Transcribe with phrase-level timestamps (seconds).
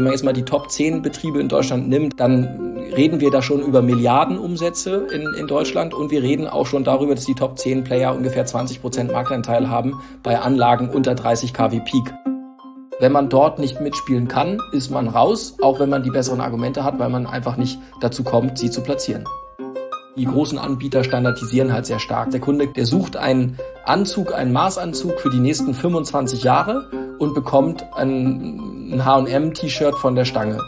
[0.00, 3.42] Wenn man jetzt mal die Top 10 Betriebe in Deutschland nimmt, dann reden wir da
[3.42, 7.58] schon über Milliardenumsätze in, in Deutschland und wir reden auch schon darüber, dass die Top
[7.58, 12.14] 10 Player ungefähr 20 Prozent Marktanteil haben bei Anlagen unter 30 kW Peak.
[12.98, 16.82] Wenn man dort nicht mitspielen kann, ist man raus, auch wenn man die besseren Argumente
[16.82, 19.26] hat, weil man einfach nicht dazu kommt, sie zu platzieren.
[20.20, 22.30] Die großen Anbieter standardisieren halt sehr stark.
[22.30, 27.86] Der Kunde, der sucht einen Anzug, einen Maßanzug für die nächsten 25 Jahre und bekommt
[27.94, 30.58] ein H&M-T-Shirt von der Stange.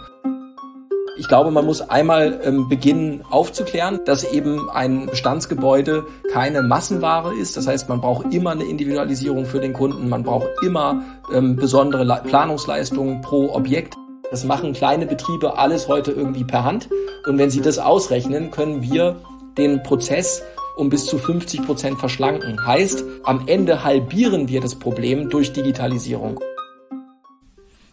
[1.18, 7.54] Ich glaube, man muss einmal ähm, beginnen aufzuklären, dass eben ein Bestandsgebäude keine Massenware ist.
[7.58, 10.08] Das heißt, man braucht immer eine Individualisierung für den Kunden.
[10.08, 13.96] Man braucht immer ähm, besondere Le Planungsleistungen pro Objekt.
[14.30, 16.88] Das machen kleine Betriebe alles heute irgendwie per Hand.
[17.26, 19.16] Und wenn sie das ausrechnen, können wir
[19.56, 20.42] den Prozess
[20.76, 22.64] um bis zu 50 Prozent verschlanken.
[22.66, 26.40] Heißt, am Ende halbieren wir das Problem durch Digitalisierung.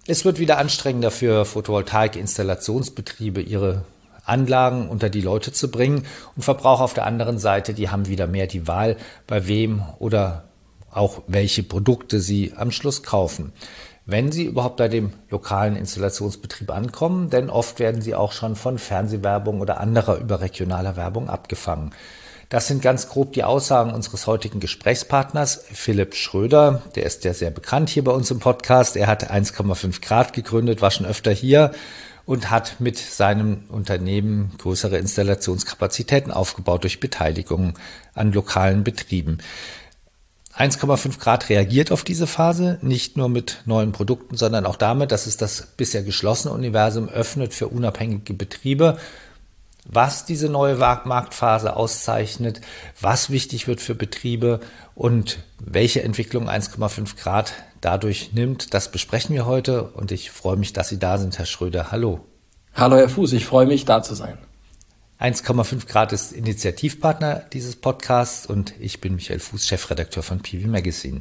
[0.08, 3.84] Es wird wieder anstrengender für Photovoltaik-Installationsbetriebe, ihre
[4.26, 6.06] Anlagen unter die Leute zu bringen.
[6.36, 10.46] Und Verbraucher auf der anderen Seite, die haben wieder mehr die Wahl, bei wem oder
[10.92, 13.54] auch welche Produkte sie am Schluss kaufen.
[14.12, 18.80] Wenn sie überhaupt bei dem lokalen Installationsbetrieb ankommen, denn oft werden sie auch schon von
[18.80, 21.92] Fernsehwerbung oder anderer überregionaler Werbung abgefangen.
[22.50, 26.82] Das sind ganz grob die Aussagen unseres heutigen Gesprächspartners, Philipp Schröder.
[26.96, 28.96] Der ist ja sehr bekannt hier bei uns im Podcast.
[28.96, 31.72] Er hat 1,5 Grad gegründet, war schon öfter hier
[32.26, 37.78] und hat mit seinem Unternehmen größere Installationskapazitäten aufgebaut durch Beteiligung
[38.16, 39.38] an lokalen Betrieben.
[40.60, 45.26] 1,5 Grad reagiert auf diese Phase nicht nur mit neuen Produkten, sondern auch damit, dass
[45.26, 48.98] es das bisher geschlossene Universum öffnet für unabhängige Betriebe
[49.92, 52.62] was diese neue Marktphase auszeichnet,
[53.00, 54.60] was wichtig wird für Betriebe
[54.96, 60.74] und welche Entwicklung 1,5 Grad dadurch nimmt, das besprechen wir heute und ich freue mich,
[60.74, 61.92] dass Sie da sind, Herr Schröder.
[61.92, 62.20] Hallo.
[62.76, 64.38] Hallo, Herr Fuß, ich freue mich, da zu sein.
[65.20, 71.20] 1,5 Grad ist Initiativpartner dieses Podcasts und ich bin Michael Fuß, Chefredakteur von PV Magazine.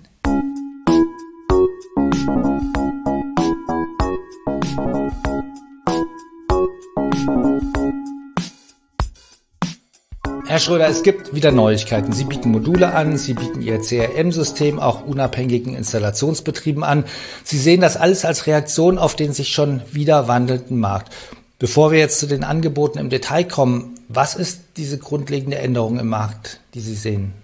[10.47, 12.13] Herr Schröder, es gibt wieder Neuigkeiten.
[12.13, 17.05] Sie bieten Module an, Sie bieten Ihr CRM-System auch unabhängigen Installationsbetrieben an.
[17.43, 21.13] Sie sehen das alles als Reaktion auf den sich schon wieder wandelnden Markt.
[21.61, 26.09] Bevor wir jetzt zu den Angeboten im Detail kommen, was ist diese grundlegende Änderung im
[26.09, 27.35] Markt, die Sie sehen?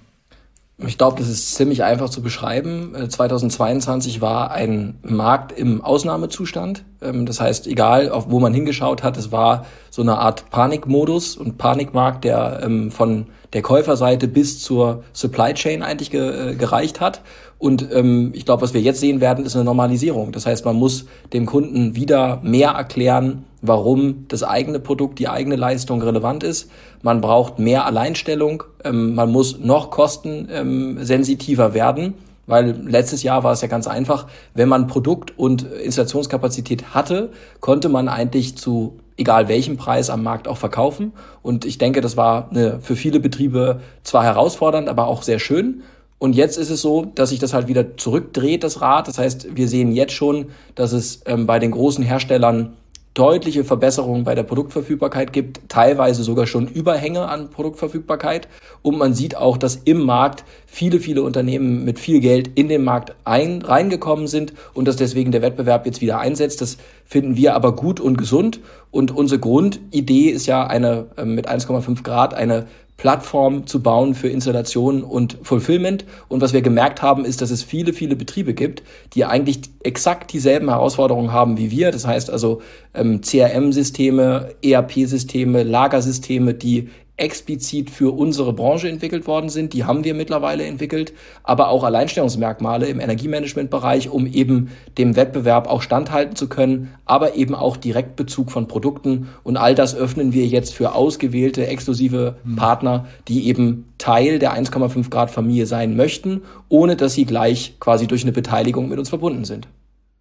[0.78, 2.94] Ich glaube, das ist ziemlich einfach zu beschreiben.
[3.08, 6.84] 2022 äh, war ein Markt im Ausnahmezustand.
[7.00, 11.36] Ähm, das heißt, egal, auf wo man hingeschaut hat, es war so eine Art Panikmodus
[11.36, 17.20] und Panikmarkt, der ähm, von der Käuferseite bis zur Supply Chain eigentlich äh, gereicht hat.
[17.59, 20.32] Und ähm, ich glaube, was wir jetzt sehen werden, ist eine Normalisierung.
[20.32, 25.56] Das heißt, man muss dem Kunden wieder mehr erklären, warum das eigene Produkt, die eigene
[25.56, 26.70] Leistung relevant ist.
[27.03, 28.64] Man braucht mehr Alleinstellung.
[28.84, 32.14] Ähm, man muss noch kostensensitiver ähm, werden.
[32.47, 37.88] Weil letztes Jahr war es ja ganz einfach, wenn man Produkt und Installationskapazität hatte, konnte
[37.88, 41.12] man eigentlich zu egal welchem Preis am Markt auch verkaufen.
[41.43, 45.82] Und ich denke, das war eine, für viele Betriebe zwar herausfordernd, aber auch sehr schön.
[46.24, 49.08] Und jetzt ist es so, dass sich das halt wieder zurückdreht, das Rad.
[49.08, 52.78] Das heißt, wir sehen jetzt schon, dass es ähm, bei den großen Herstellern
[53.12, 58.48] deutliche Verbesserungen bei der Produktverfügbarkeit gibt, teilweise sogar schon Überhänge an Produktverfügbarkeit.
[58.80, 62.84] Und man sieht auch, dass im Markt viele, viele Unternehmen mit viel Geld in den
[62.84, 66.62] Markt ein, reingekommen sind und dass deswegen der Wettbewerb jetzt wieder einsetzt.
[66.62, 68.60] Das finden wir aber gut und gesund.
[68.90, 72.66] Und unsere Grundidee ist ja eine äh, mit 1,5 Grad eine
[72.97, 76.05] Plattform zu bauen für Installation und Fulfillment.
[76.28, 78.82] Und was wir gemerkt haben, ist, dass es viele, viele Betriebe gibt,
[79.15, 81.91] die eigentlich exakt dieselben Herausforderungen haben wie wir.
[81.91, 82.62] Das heißt also
[82.94, 89.72] ähm, CRM-Systeme, ERP-Systeme, Lagersysteme, die explizit für unsere Branche entwickelt worden sind.
[89.72, 91.12] Die haben wir mittlerweile entwickelt,
[91.44, 97.55] aber auch Alleinstellungsmerkmale im Energiemanagementbereich, um eben dem Wettbewerb auch standhalten zu können, aber eben
[97.55, 99.28] auch Direktbezug von Produkten.
[99.44, 102.56] Und all das öffnen wir jetzt für ausgewählte, exklusive hm.
[102.56, 108.08] Partner, die eben Teil der 1,5 Grad Familie sein möchten, ohne dass sie gleich quasi
[108.08, 109.69] durch eine Beteiligung mit uns verbunden sind.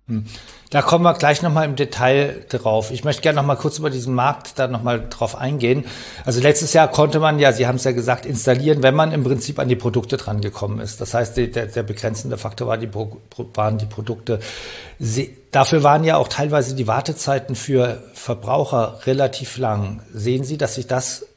[0.07, 0.25] Hm.
[0.69, 2.91] Da kommen wir gleich nochmal im Detail drauf.
[2.91, 5.85] Ich möchte gerne nochmal kurz über diesen Markt da nochmal drauf eingehen.
[6.25, 9.23] Also letztes Jahr konnte man ja, Sie haben es ja gesagt, installieren, wenn man im
[9.23, 10.99] Prinzip an die Produkte dran gekommen ist.
[10.99, 12.89] Das heißt, der, der begrenzende Faktor war die,
[13.53, 14.39] waren die Produkte.
[14.99, 20.01] Sie, dafür waren ja auch teilweise die Wartezeiten für Verbraucher relativ lang.
[20.13, 21.27] Sehen Sie, dass sich das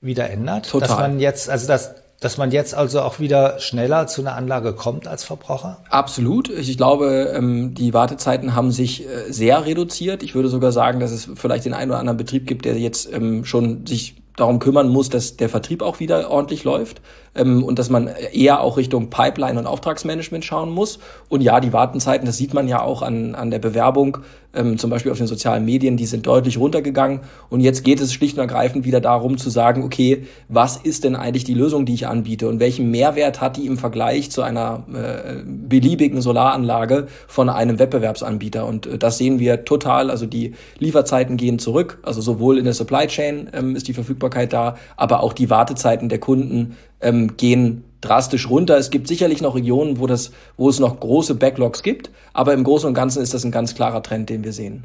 [0.00, 0.70] wieder ändert?
[0.70, 0.88] Total.
[0.88, 1.94] Dass man jetzt, also dass
[2.26, 5.76] dass man jetzt also auch wieder schneller zu einer Anlage kommt als Verbraucher?
[5.90, 6.48] Absolut.
[6.48, 10.24] Ich glaube, ähm, die Wartezeiten haben sich äh, sehr reduziert.
[10.24, 13.12] Ich würde sogar sagen, dass es vielleicht den einen oder anderen Betrieb gibt, der jetzt
[13.12, 17.00] ähm, schon sich darum kümmern muss, dass der Vertrieb auch wieder ordentlich läuft
[17.34, 20.98] ähm, und dass man eher auch Richtung Pipeline und Auftragsmanagement schauen muss.
[21.28, 24.18] Und ja, die Wartenzeiten, das sieht man ja auch an, an der Bewerbung,
[24.54, 27.20] ähm, zum Beispiel auf den sozialen Medien, die sind deutlich runtergegangen.
[27.50, 31.16] Und jetzt geht es schlicht und ergreifend wieder darum zu sagen, okay, was ist denn
[31.16, 34.84] eigentlich die Lösung, die ich anbiete und welchen Mehrwert hat die im Vergleich zu einer
[34.92, 38.66] äh, beliebigen Solaranlage von einem Wettbewerbsanbieter?
[38.66, 40.10] Und äh, das sehen wir total.
[40.10, 44.25] Also die Lieferzeiten gehen zurück, also sowohl in der Supply Chain ähm, ist die Verfügbarkeit
[44.28, 48.76] da, aber auch die Wartezeiten der Kunden ähm, gehen drastisch runter.
[48.76, 52.64] Es gibt sicherlich noch Regionen, wo, das, wo es noch große Backlogs gibt, aber im
[52.64, 54.84] Großen und Ganzen ist das ein ganz klarer Trend, den wir sehen.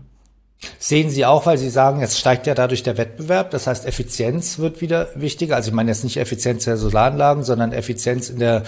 [0.78, 4.60] Sehen Sie auch, weil Sie sagen, es steigt ja dadurch der Wettbewerb, das heißt Effizienz
[4.60, 5.56] wird wieder wichtiger.
[5.56, 8.64] Also ich meine jetzt nicht Effizienz der Solaranlagen, sondern Effizienz in der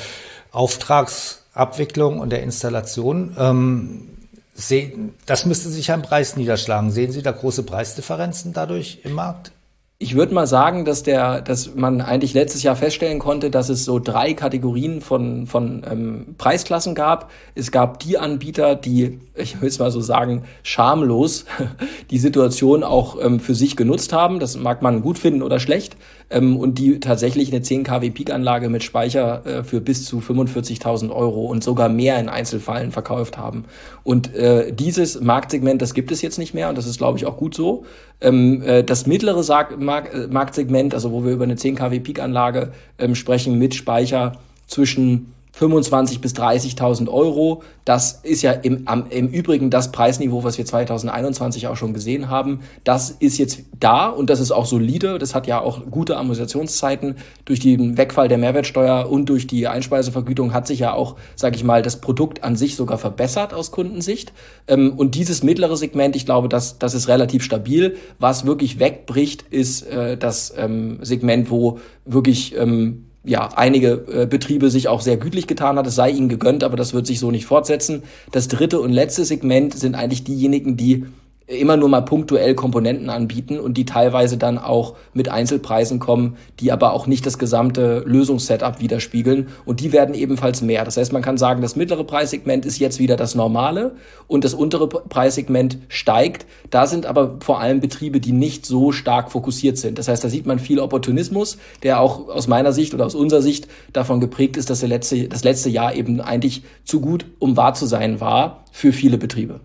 [0.51, 3.35] Auftragsabwicklung und der Installation.
[3.37, 4.07] Ähm,
[4.55, 6.91] sehen, das müsste sich am Preis niederschlagen.
[6.91, 9.51] Sehen Sie da große Preisdifferenzen dadurch im Markt?
[9.99, 13.85] Ich würde mal sagen, dass der, dass man eigentlich letztes Jahr feststellen konnte, dass es
[13.85, 17.31] so drei Kategorien von, von ähm, Preisklassen gab.
[17.55, 21.45] Es gab die Anbieter, die, ich will es mal so sagen, schamlos
[22.11, 24.39] die Situation auch ähm, für sich genutzt haben.
[24.39, 25.95] Das mag man gut finden oder schlecht.
[26.29, 31.11] Ähm, und die tatsächlich eine 10 kW Peak-Anlage mit Speicher äh, für bis zu 45.000
[31.11, 33.65] Euro und sogar mehr in Einzelfallen verkauft haben.
[34.03, 37.25] Und äh, dieses Marktsegment, das gibt es jetzt nicht mehr und das ist, glaube ich,
[37.25, 37.85] auch gut so.
[38.21, 41.99] Ähm, äh, das mittlere Sarg Mark äh, Marktsegment, also wo wir über eine 10 kW
[41.99, 47.61] Peak-Anlage ähm, sprechen mit Speicher zwischen 25 bis 30.000 Euro.
[47.85, 52.29] Das ist ja im, am, im Übrigen das Preisniveau, was wir 2021 auch schon gesehen
[52.29, 52.61] haben.
[52.83, 55.19] Das ist jetzt da und das ist auch solide.
[55.19, 57.17] Das hat ja auch gute Amortisationszeiten.
[57.45, 61.63] Durch den Wegfall der Mehrwertsteuer und durch die Einspeisevergütung hat sich ja auch, sage ich
[61.63, 64.33] mal, das Produkt an sich sogar verbessert aus Kundensicht.
[64.67, 67.97] Ähm, und dieses mittlere Segment, ich glaube, das, das ist relativ stabil.
[68.17, 74.69] Was wirklich wegbricht, ist äh, das ähm, Segment, wo wirklich ähm, ja, einige äh, Betriebe
[74.69, 75.87] sich auch sehr gütlich getan hat.
[75.87, 78.03] Es sei ihnen gegönnt, aber das wird sich so nicht fortsetzen.
[78.31, 81.05] Das dritte und letzte Segment sind eigentlich diejenigen, die
[81.47, 86.71] immer nur mal punktuell Komponenten anbieten und die teilweise dann auch mit Einzelpreisen kommen, die
[86.71, 90.85] aber auch nicht das gesamte Lösungssetup widerspiegeln und die werden ebenfalls mehr.
[90.85, 93.95] Das heißt, man kann sagen, das mittlere Preissegment ist jetzt wieder das normale
[94.27, 96.45] und das untere Preissegment steigt.
[96.69, 99.99] Da sind aber vor allem Betriebe, die nicht so stark fokussiert sind.
[99.99, 103.41] Das heißt, da sieht man viel Opportunismus, der auch aus meiner Sicht oder aus unserer
[103.41, 107.57] Sicht davon geprägt ist, dass der letzte, das letzte Jahr eben eigentlich zu gut, um
[107.57, 109.59] wahr zu sein war für viele Betriebe.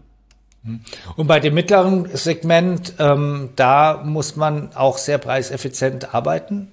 [1.17, 6.73] Und bei dem mittleren Segment, ähm, da muss man auch sehr preiseffizient arbeiten,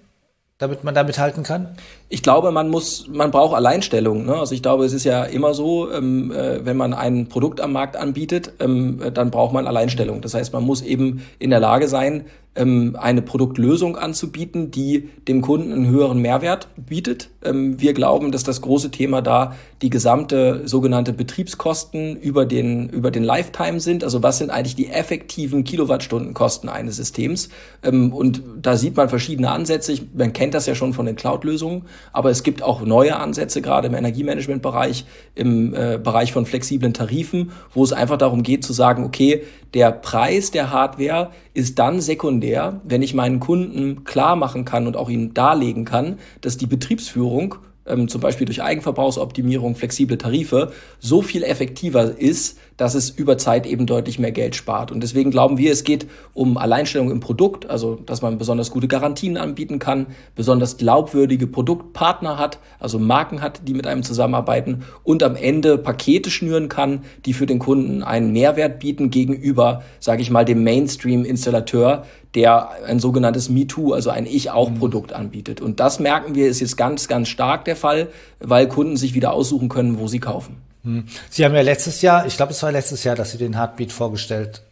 [0.58, 1.76] damit man damit halten kann?
[2.08, 4.26] Ich glaube, man muss, man braucht Alleinstellung.
[4.26, 4.36] Ne?
[4.36, 7.74] Also ich glaube, es ist ja immer so, ähm, äh, wenn man ein Produkt am
[7.74, 10.22] Markt anbietet, ähm, dann braucht man Alleinstellung.
[10.22, 12.26] Das heißt, man muss eben in der Lage sein,
[12.56, 17.30] ähm, eine Produktlösung anzubieten, die dem Kunden einen höheren Mehrwert bietet.
[17.44, 19.56] Ähm, wir glauben, dass das große Thema da
[19.86, 24.04] die gesamte sogenannte Betriebskosten über den, über den Lifetime sind.
[24.04, 27.50] Also was sind eigentlich die effektiven Kilowattstundenkosten eines Systems?
[27.84, 29.96] Ähm, und da sieht man verschiedene Ansätze.
[30.16, 31.84] Man kennt das ja schon von den Cloud-Lösungen,
[32.14, 35.06] aber es gibt auch neue Ansätze, gerade im Energiemanagement-Bereich,
[35.36, 39.44] im äh, Bereich von flexiblen Tarifen, wo es einfach darum geht zu sagen, okay,
[39.76, 44.98] der Preis der Hardware ist dann sekundär, wenn ich meinen Kunden klar machen kann und
[44.98, 51.22] auch ihnen darlegen kann, dass die Betriebsführung ähm, zum Beispiel durch Eigenverbrauchsoptimierung, flexible Tarife, so
[51.22, 54.92] viel effektiver ist, dass es über Zeit eben deutlich mehr Geld spart.
[54.92, 58.88] Und deswegen glauben wir, es geht um Alleinstellung im Produkt, also dass man besonders gute
[58.88, 65.24] Garantien anbieten kann, besonders glaubwürdige Produktpartner hat, also Marken hat, die mit einem zusammenarbeiten und
[65.24, 70.30] am Ende Pakete schnüren kann, die für den Kunden einen Mehrwert bieten gegenüber, sage ich
[70.30, 75.18] mal, dem Mainstream-Installateur, der ein sogenanntes MeToo, also ein Ich-auch-Produkt mhm.
[75.18, 75.62] anbietet.
[75.62, 79.34] Und das merken wir, ist jetzt ganz, ganz stark der Fall, weil Kunden sich wieder
[79.34, 80.58] aussuchen können, wo sie kaufen.
[80.84, 81.06] Mhm.
[81.30, 83.92] Sie haben ja letztes Jahr, ich glaube, es war letztes Jahr, dass Sie den Heartbeat
[83.92, 84.64] vorgestellt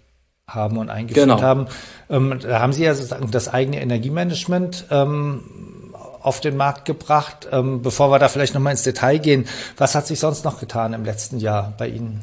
[0.48, 1.42] haben und eingeführt genau.
[1.42, 1.68] haben.
[2.10, 5.44] Ähm, da haben Sie ja sozusagen das eigene Energiemanagement ähm,
[6.22, 7.48] auf den Markt gebracht.
[7.52, 9.46] Ähm, bevor wir da vielleicht nochmal ins Detail gehen,
[9.78, 12.22] was hat sich sonst noch getan im letzten Jahr bei Ihnen?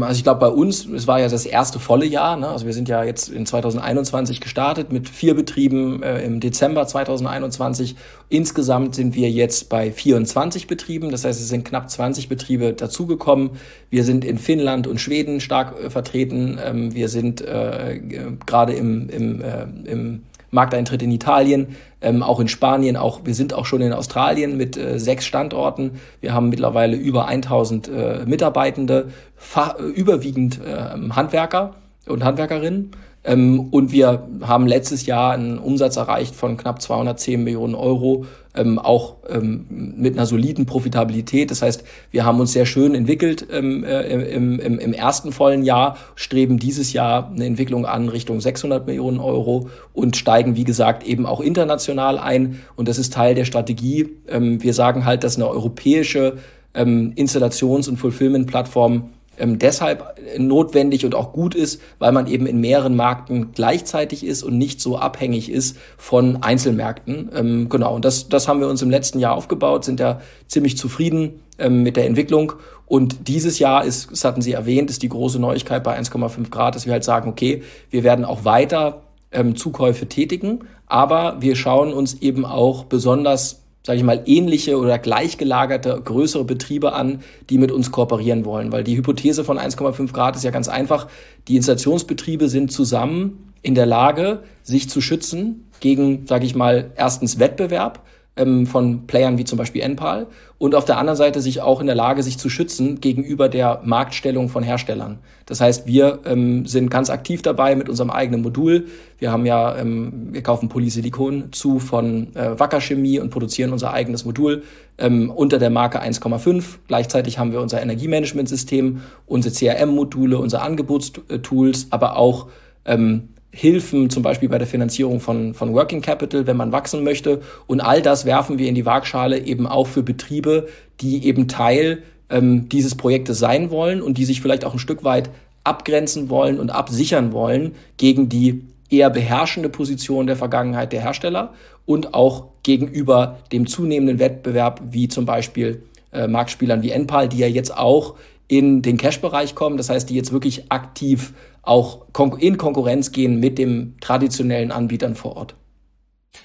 [0.00, 2.36] Also ich glaube, bei uns, es war ja das erste volle Jahr.
[2.36, 2.48] Ne?
[2.48, 7.94] Also wir sind ja jetzt in 2021 gestartet mit vier Betrieben äh, im Dezember 2021.
[8.30, 11.10] Insgesamt sind wir jetzt bei 24 Betrieben.
[11.10, 13.50] Das heißt, es sind knapp 20 Betriebe dazugekommen.
[13.90, 16.58] Wir sind in Finnland und Schweden stark äh, vertreten.
[16.64, 18.00] Ähm, wir sind äh,
[18.46, 20.22] gerade im, im, äh, im
[20.54, 24.76] Markteintritt in Italien, ähm, auch in Spanien, auch wir sind auch schon in Australien mit
[24.76, 26.00] äh, sechs Standorten.
[26.20, 29.08] Wir haben mittlerweile über 1000 äh, Mitarbeitende,
[29.56, 31.74] äh, überwiegend äh, Handwerker
[32.06, 32.92] und Handwerkerinnen.
[33.24, 38.78] Ähm, und wir haben letztes Jahr einen Umsatz erreicht von knapp 210 Millionen Euro, ähm,
[38.78, 41.50] auch ähm, mit einer soliden Profitabilität.
[41.50, 45.64] Das heißt, wir haben uns sehr schön entwickelt ähm, äh, im, im, im ersten vollen
[45.64, 51.04] Jahr, streben dieses Jahr eine Entwicklung an Richtung 600 Millionen Euro und steigen, wie gesagt,
[51.04, 52.60] eben auch international ein.
[52.76, 54.10] Und das ist Teil der Strategie.
[54.28, 56.38] Ähm, wir sagen halt, dass eine europäische
[56.74, 62.60] ähm, Installations- und Fulfillment-Plattform ähm, deshalb notwendig und auch gut ist, weil man eben in
[62.60, 67.30] mehreren Märkten gleichzeitig ist und nicht so abhängig ist von Einzelmärkten.
[67.34, 70.76] Ähm, genau, und das, das haben wir uns im letzten Jahr aufgebaut, sind ja ziemlich
[70.76, 72.52] zufrieden ähm, mit der Entwicklung.
[72.86, 76.74] Und dieses Jahr ist, das hatten Sie erwähnt, ist die große Neuigkeit bei 1,5 Grad,
[76.74, 81.92] dass wir halt sagen, okay, wir werden auch weiter ähm, Zukäufe tätigen, aber wir schauen
[81.92, 87.70] uns eben auch besonders sage ich mal, ähnliche oder gleichgelagerte größere Betriebe an, die mit
[87.70, 88.72] uns kooperieren wollen.
[88.72, 91.06] Weil die Hypothese von 1,5 Grad ist ja ganz einfach.
[91.48, 97.38] Die Installationsbetriebe sind zusammen in der Lage, sich zu schützen gegen, sage ich mal, erstens
[97.38, 98.00] Wettbewerb
[98.36, 100.26] ähm, von Playern wie zum Beispiel Enpal
[100.58, 103.80] und auf der anderen Seite sich auch in der Lage, sich zu schützen gegenüber der
[103.84, 105.18] Marktstellung von Herstellern.
[105.46, 108.86] Das heißt, wir ähm, sind ganz aktiv dabei mit unserem eigenen Modul.
[109.18, 113.92] Wir haben ja, ähm, wir kaufen Polysilikon zu von äh, Wacker Chemie und produzieren unser
[113.92, 114.62] eigenes Modul
[114.98, 116.64] ähm, unter der Marke 1,5.
[116.88, 122.48] Gleichzeitig haben wir unser Energiemanagementsystem, unsere CRM-Module, unsere Angebotstools, aber auch
[122.86, 127.40] ähm, Hilfen, zum Beispiel bei der Finanzierung von, von Working Capital, wenn man wachsen möchte.
[127.66, 130.66] Und all das werfen wir in die Waagschale eben auch für Betriebe,
[131.00, 135.04] die eben Teil ähm, dieses Projektes sein wollen und die sich vielleicht auch ein Stück
[135.04, 135.30] weit
[135.62, 141.54] abgrenzen wollen und absichern wollen gegen die eher beherrschende Position der Vergangenheit der Hersteller
[141.86, 145.82] und auch gegenüber dem zunehmenden Wettbewerb, wie zum Beispiel
[146.12, 148.14] äh, Marktspielern wie Enpal, die ja jetzt auch
[148.48, 149.76] in den Cash-Bereich kommen.
[149.76, 151.32] Das heißt, die jetzt wirklich aktiv
[151.66, 152.06] auch
[152.38, 155.54] in Konkurrenz gehen mit dem traditionellen Anbietern vor Ort.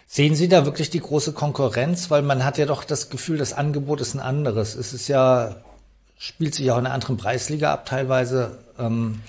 [0.06, 2.10] Sehen Sie da wirklich die große Konkurrenz?
[2.10, 4.76] Weil man hat ja doch das Gefühl, das Angebot ist ein anderes.
[4.76, 5.58] Es ist ja,
[6.18, 8.60] spielt sich auch in einer anderen Preisliga ab teilweise.
[8.78, 9.22] Ähm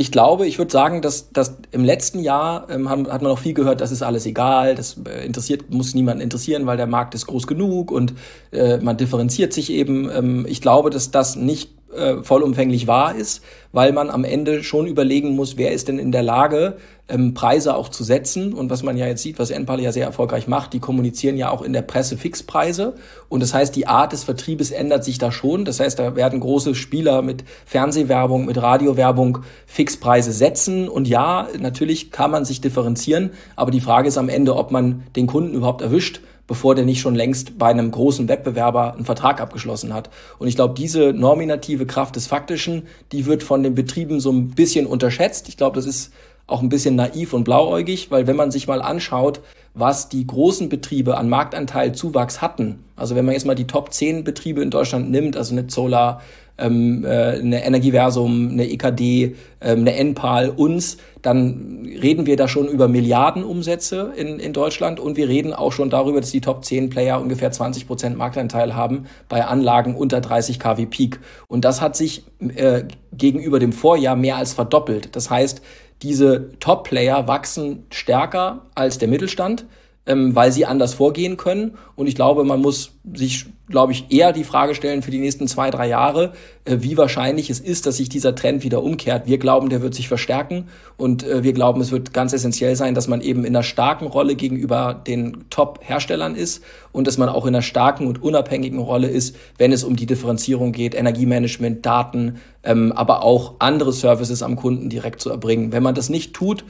[0.00, 3.40] ich glaube, ich würde sagen, dass, dass im letzten Jahr ähm, hat, hat man noch
[3.40, 7.16] viel gehört, das ist alles egal, das äh, interessiert, muss niemanden interessieren, weil der Markt
[7.16, 8.14] ist groß genug und
[8.52, 10.08] äh, man differenziert sich eben.
[10.08, 13.42] Ähm, ich glaube, dass das nicht äh, vollumfänglich wahr ist,
[13.72, 16.76] weil man am Ende schon überlegen muss, wer ist denn in der Lage,
[17.08, 18.52] ähm, Preise auch zu setzen.
[18.52, 21.50] Und was man ja jetzt sieht, was Enpal ja sehr erfolgreich macht, die kommunizieren ja
[21.50, 22.94] auch in der Presse Fixpreise.
[23.28, 25.64] Und das heißt, die Art des Vertriebes ändert sich da schon.
[25.64, 30.88] Das heißt, da werden große Spieler mit Fernsehwerbung, mit Radiowerbung Fixpreise setzen.
[30.88, 33.30] Und ja, natürlich kann man sich differenzieren.
[33.56, 37.00] Aber die Frage ist am Ende, ob man den Kunden überhaupt erwischt bevor der nicht
[37.00, 40.10] schon längst bei einem großen Wettbewerber einen Vertrag abgeschlossen hat.
[40.40, 44.50] Und ich glaube, diese nominative Kraft des Faktischen, die wird von den Betrieben so ein
[44.50, 45.48] bisschen unterschätzt.
[45.48, 46.12] Ich glaube, das ist
[46.48, 49.40] auch ein bisschen naiv und blauäugig, weil wenn man sich mal anschaut,
[49.74, 53.92] was die großen Betriebe an Marktanteil Zuwachs hatten, also wenn man jetzt mal die Top
[53.92, 56.22] 10 Betriebe in Deutschland nimmt, also eine Zola,
[56.58, 62.68] ähm, äh, eine Energiversum, eine EKD, ähm, eine Enpal, uns, dann reden wir da schon
[62.68, 66.90] über Milliardenumsätze in, in Deutschland und wir reden auch schon darüber, dass die Top 10
[66.90, 71.20] Player ungefähr 20 Prozent Marktanteil haben bei Anlagen unter 30 kW Peak.
[71.48, 75.16] Und das hat sich äh, gegenüber dem Vorjahr mehr als verdoppelt.
[75.16, 75.62] Das heißt,
[76.02, 79.64] diese Top-Player wachsen stärker als der Mittelstand
[80.08, 81.76] ähm, weil sie anders vorgehen können.
[81.94, 85.46] Und ich glaube, man muss sich, glaube ich, eher die Frage stellen für die nächsten
[85.46, 86.32] zwei, drei Jahre,
[86.64, 89.26] äh, wie wahrscheinlich es ist, dass sich dieser Trend wieder umkehrt.
[89.26, 92.94] Wir glauben, der wird sich verstärken und äh, wir glauben, es wird ganz essentiell sein,
[92.94, 97.44] dass man eben in einer starken Rolle gegenüber den Top-Herstellern ist und dass man auch
[97.44, 102.38] in einer starken und unabhängigen Rolle ist, wenn es um die Differenzierung geht, Energiemanagement, Daten,
[102.64, 105.70] ähm, aber auch andere Services am Kunden direkt zu erbringen.
[105.70, 106.64] Wenn man das nicht tut,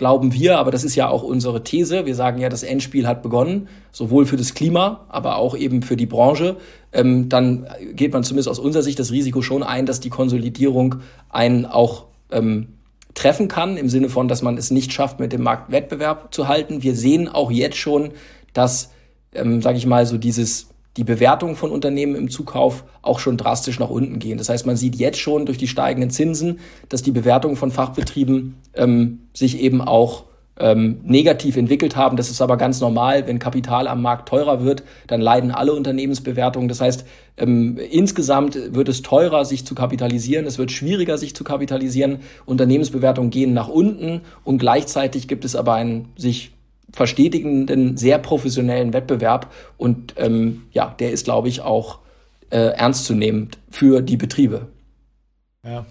[0.00, 2.06] glauben wir, aber das ist ja auch unsere These.
[2.06, 5.94] Wir sagen ja, das Endspiel hat begonnen, sowohl für das Klima, aber auch eben für
[5.94, 6.56] die Branche.
[6.90, 10.96] Ähm, dann geht man zumindest aus unserer Sicht das Risiko schon ein, dass die Konsolidierung
[11.28, 12.68] einen auch ähm,
[13.12, 16.82] treffen kann, im Sinne von, dass man es nicht schafft, mit dem Marktwettbewerb zu halten.
[16.82, 18.12] Wir sehen auch jetzt schon,
[18.54, 18.92] dass,
[19.34, 20.68] ähm, sage ich mal, so dieses
[21.00, 24.36] die Bewertungen von Unternehmen im Zukauf auch schon drastisch nach unten gehen.
[24.36, 28.56] Das heißt, man sieht jetzt schon durch die steigenden Zinsen, dass die Bewertungen von Fachbetrieben
[28.74, 30.24] ähm, sich eben auch
[30.58, 32.18] ähm, negativ entwickelt haben.
[32.18, 33.26] Das ist aber ganz normal.
[33.26, 36.68] Wenn Kapital am Markt teurer wird, dann leiden alle Unternehmensbewertungen.
[36.68, 37.06] Das heißt,
[37.38, 40.44] ähm, insgesamt wird es teurer, sich zu kapitalisieren.
[40.44, 42.18] Es wird schwieriger, sich zu kapitalisieren.
[42.44, 46.52] Unternehmensbewertungen gehen nach unten und gleichzeitig gibt es aber ein sich
[46.92, 49.52] verstetigenden, sehr professionellen Wettbewerb.
[49.76, 51.98] Und ähm, ja, der ist, glaube ich, auch
[52.50, 54.68] äh, ernstzunehmend für die Betriebe.
[55.64, 55.86] Ja.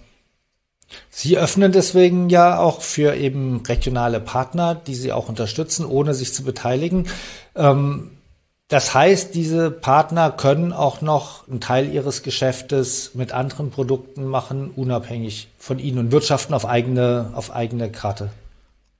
[1.10, 6.34] Sie öffnen deswegen ja auch für eben regionale Partner, die Sie auch unterstützen, ohne sich
[6.34, 7.08] zu beteiligen.
[7.56, 8.12] Ähm,
[8.70, 14.70] das heißt, diese Partner können auch noch einen Teil ihres Geschäftes mit anderen Produkten machen,
[14.76, 18.30] unabhängig von Ihnen und wirtschaften auf eigene, auf eigene Karte.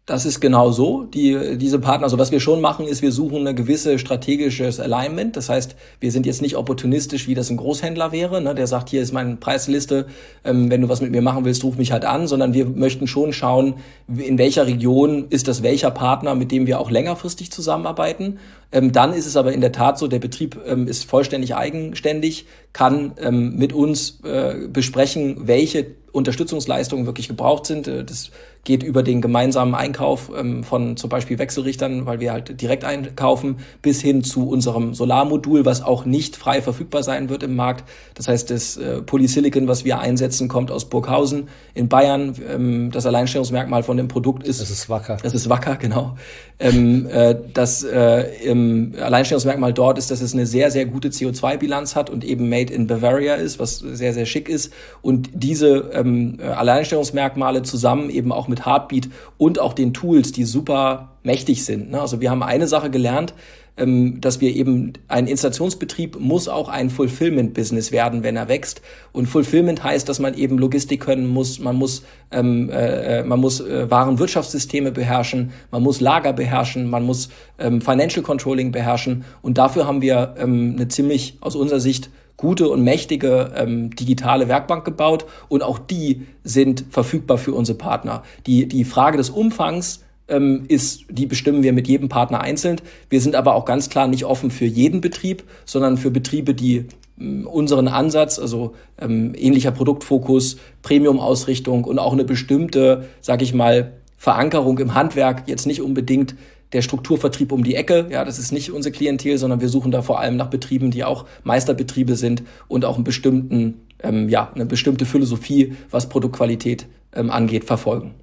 [0.10, 1.04] Das ist genau so.
[1.04, 5.38] Die, diese Partner, also was wir schon machen, ist, wir suchen eine gewisse strategisches Alignment.
[5.38, 8.90] Das heißt, wir sind jetzt nicht opportunistisch, wie das ein Großhändler wäre, ne, der sagt,
[8.90, 10.08] hier ist meine Preisliste,
[10.44, 13.06] ähm, wenn du was mit mir machen willst, ruf mich halt an, sondern wir möchten
[13.06, 13.76] schon schauen,
[14.08, 18.40] in welcher Region ist das welcher Partner, mit dem wir auch längerfristig zusammenarbeiten.
[18.72, 22.48] Ähm, dann ist es aber in der Tat so, der Betrieb ähm, ist vollständig eigenständig,
[22.74, 27.88] kann ähm, mit uns äh, besprechen, welche Unterstützungsleistungen wirklich gebraucht sind.
[27.88, 28.32] Äh, das
[28.64, 33.58] geht über den gemeinsamen Einkauf ähm, von zum Beispiel Wechselrichtern, weil wir halt direkt einkaufen,
[33.82, 37.84] bis hin zu unserem Solarmodul, was auch nicht frei verfügbar sein wird im Markt.
[38.16, 42.36] Das heißt, das äh, Polysilicon, was wir einsetzen, kommt aus Burghausen in Bayern.
[42.48, 44.62] Ähm, das Alleinstellungsmerkmal von dem Produkt ist.
[44.62, 45.18] Das ist wacker.
[45.24, 46.18] Das ist wacker, genau.
[46.62, 51.96] Ähm, äh, das äh, im Alleinstellungsmerkmal dort ist, dass es eine sehr, sehr gute CO2-Bilanz
[51.96, 54.74] hat und eben made in Bavaria ist, was sehr, sehr schick ist.
[55.02, 61.18] Und diese ähm, Alleinstellungsmerkmale zusammen eben auch mit Heartbeat und auch den Tools, die super
[61.24, 61.92] mächtig sind.
[61.92, 62.02] Ne?
[62.02, 63.34] Also wir haben eine Sache gelernt,
[63.80, 68.82] ähm, dass wir eben ein Installationsbetrieb muss auch ein Fulfillment-Business werden, wenn er wächst.
[69.12, 73.62] Und Fulfillment heißt, dass man eben Logistik können muss, man muss, ähm, äh, man muss
[73.62, 79.24] äh, Warenwirtschaftssysteme beherrschen, man muss Lager beherrschen, man muss ähm, Financial Controlling beherrschen.
[79.42, 82.10] Und dafür haben wir ähm, eine ziemlich aus unserer Sicht
[82.40, 88.24] gute und mächtige ähm, digitale Werkbank gebaut und auch die sind verfügbar für unsere Partner.
[88.48, 92.82] Die, die Frage des Umfangs ähm, ist, die bestimmen wir mit jedem Partner einzeln.
[93.10, 96.86] Wir sind aber auch ganz klar nicht offen für jeden Betrieb, sondern für Betriebe, die
[97.20, 103.94] ähm, unseren Ansatz, also ähm, ähnlicher Produktfokus, Premium-Ausrichtung und auch eine bestimmte, sag ich mal,
[104.18, 106.36] Verankerung im Handwerk jetzt nicht unbedingt
[106.74, 108.08] der Strukturvertrieb um die Ecke.
[108.12, 111.04] Ja, das ist nicht unsere Klientel, sondern wir suchen da vor allem nach Betrieben, die
[111.04, 117.32] auch Meisterbetriebe sind und auch einen bestimmten, ähm, ja, eine bestimmte Philosophie, was Produktqualität ähm,
[117.32, 118.14] angeht, verfolgen.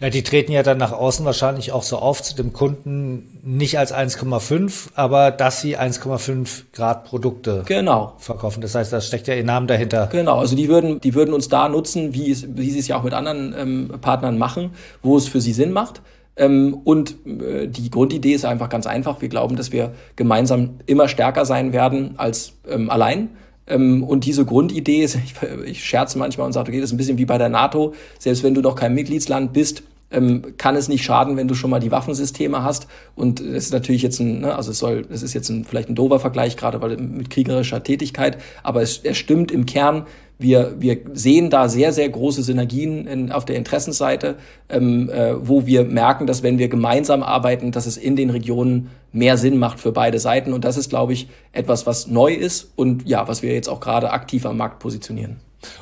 [0.00, 3.78] Ja, die treten ja dann nach außen wahrscheinlich auch so auf zu dem Kunden nicht
[3.78, 8.14] als 1,5, aber dass sie 1,5 Grad Produkte genau.
[8.18, 8.60] verkaufen.
[8.60, 10.08] Das heißt, da steckt ja ihr Name dahinter.
[10.12, 12.96] Genau, also die würden, die würden uns da nutzen, wie, es, wie sie es ja
[12.96, 14.70] auch mit anderen ähm, Partnern machen,
[15.02, 16.02] wo es für sie Sinn macht.
[16.36, 19.22] Ähm, und äh, die Grundidee ist einfach ganz einfach.
[19.22, 23.30] Wir glauben, dass wir gemeinsam immer stärker sein werden als ähm, allein.
[23.66, 26.98] Ähm, und diese Grundidee ist, ich, ich scherze manchmal und sage, okay, das ist ein
[26.98, 27.94] bisschen wie bei der NATO.
[28.18, 31.70] Selbst wenn du noch kein Mitgliedsland bist, ähm, kann es nicht schaden, wenn du schon
[31.70, 32.86] mal die Waffensysteme hast.
[33.16, 35.88] Und es ist natürlich jetzt ein, ne, also es soll, es ist jetzt ein, vielleicht
[35.88, 40.06] ein dover Vergleich, gerade weil mit kriegerischer Tätigkeit, aber es, er stimmt im Kern.
[40.38, 44.36] Wir, wir sehen da sehr, sehr große Synergien in, auf der Interessenseite,
[44.68, 48.90] ähm, äh, wo wir merken, dass wenn wir gemeinsam arbeiten, dass es in den Regionen
[49.12, 50.52] mehr Sinn macht für beide Seiten.
[50.52, 53.80] Und das ist, glaube ich, etwas, was neu ist und ja, was wir jetzt auch
[53.80, 55.36] gerade aktiv am Markt positionieren.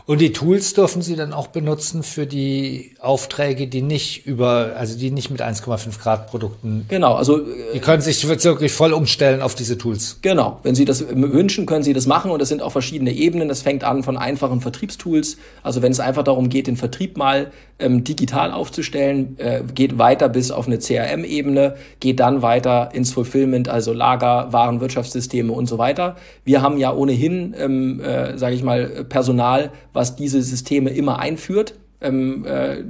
[0.06, 4.98] Und die Tools dürfen Sie dann auch benutzen für die Aufträge, die nicht über, also
[4.98, 6.86] die nicht mit 1,5 Grad Produkten.
[6.88, 7.40] Genau, also
[7.74, 10.18] die können sich wirklich voll umstellen auf diese Tools.
[10.22, 13.48] Genau, wenn Sie das wünschen, können Sie das machen und es sind auch verschiedene Ebenen.
[13.48, 17.50] Das fängt an von einfachen Vertriebstools, also wenn es einfach darum geht, den Vertrieb mal
[17.82, 23.68] ähm, digital aufzustellen, äh, geht weiter bis auf eine CRM-Ebene, geht dann weiter ins Fulfillment,
[23.68, 26.16] also Lager, Warenwirtschaftssysteme und so weiter.
[26.44, 31.74] Wir haben ja ohnehin, ähm, äh, sage ich mal, Personal, was diese Systeme immer einführt
[32.02, 32.82] ähm, äh,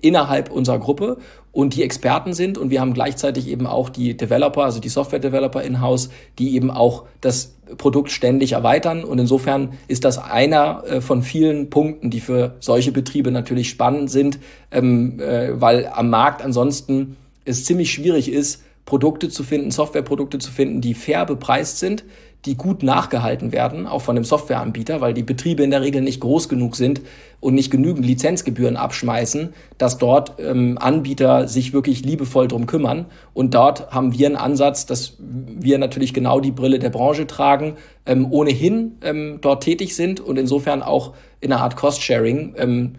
[0.00, 1.18] innerhalb unserer Gruppe.
[1.50, 5.62] Und die Experten sind und wir haben gleichzeitig eben auch die Developer, also die Software-Developer
[5.62, 9.04] in-house, die eben auch das Produkt ständig erweitern.
[9.04, 14.10] Und insofern ist das einer äh, von vielen Punkten, die für solche Betriebe natürlich spannend
[14.10, 14.38] sind,
[14.70, 20.50] ähm, äh, weil am Markt ansonsten es ziemlich schwierig ist, Produkte zu finden, Softwareprodukte zu
[20.50, 22.04] finden, die fair bepreist sind,
[22.44, 26.20] die gut nachgehalten werden, auch von dem Softwareanbieter, weil die Betriebe in der Regel nicht
[26.20, 27.00] groß genug sind
[27.38, 33.06] und nicht genügend Lizenzgebühren abschmeißen, dass dort ähm, Anbieter sich wirklich liebevoll drum kümmern.
[33.32, 37.76] Und dort haben wir einen Ansatz, dass wir natürlich genau die Brille der Branche tragen,
[38.06, 42.94] ähm, ohnehin ähm, dort tätig sind und insofern auch in einer Art Cost-Sharing, ähm,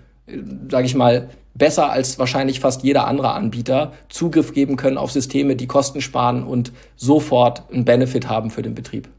[0.69, 5.57] sage ich mal, besser als wahrscheinlich fast jeder andere Anbieter Zugriff geben können auf Systeme,
[5.57, 9.09] die Kosten sparen und sofort einen Benefit haben für den Betrieb.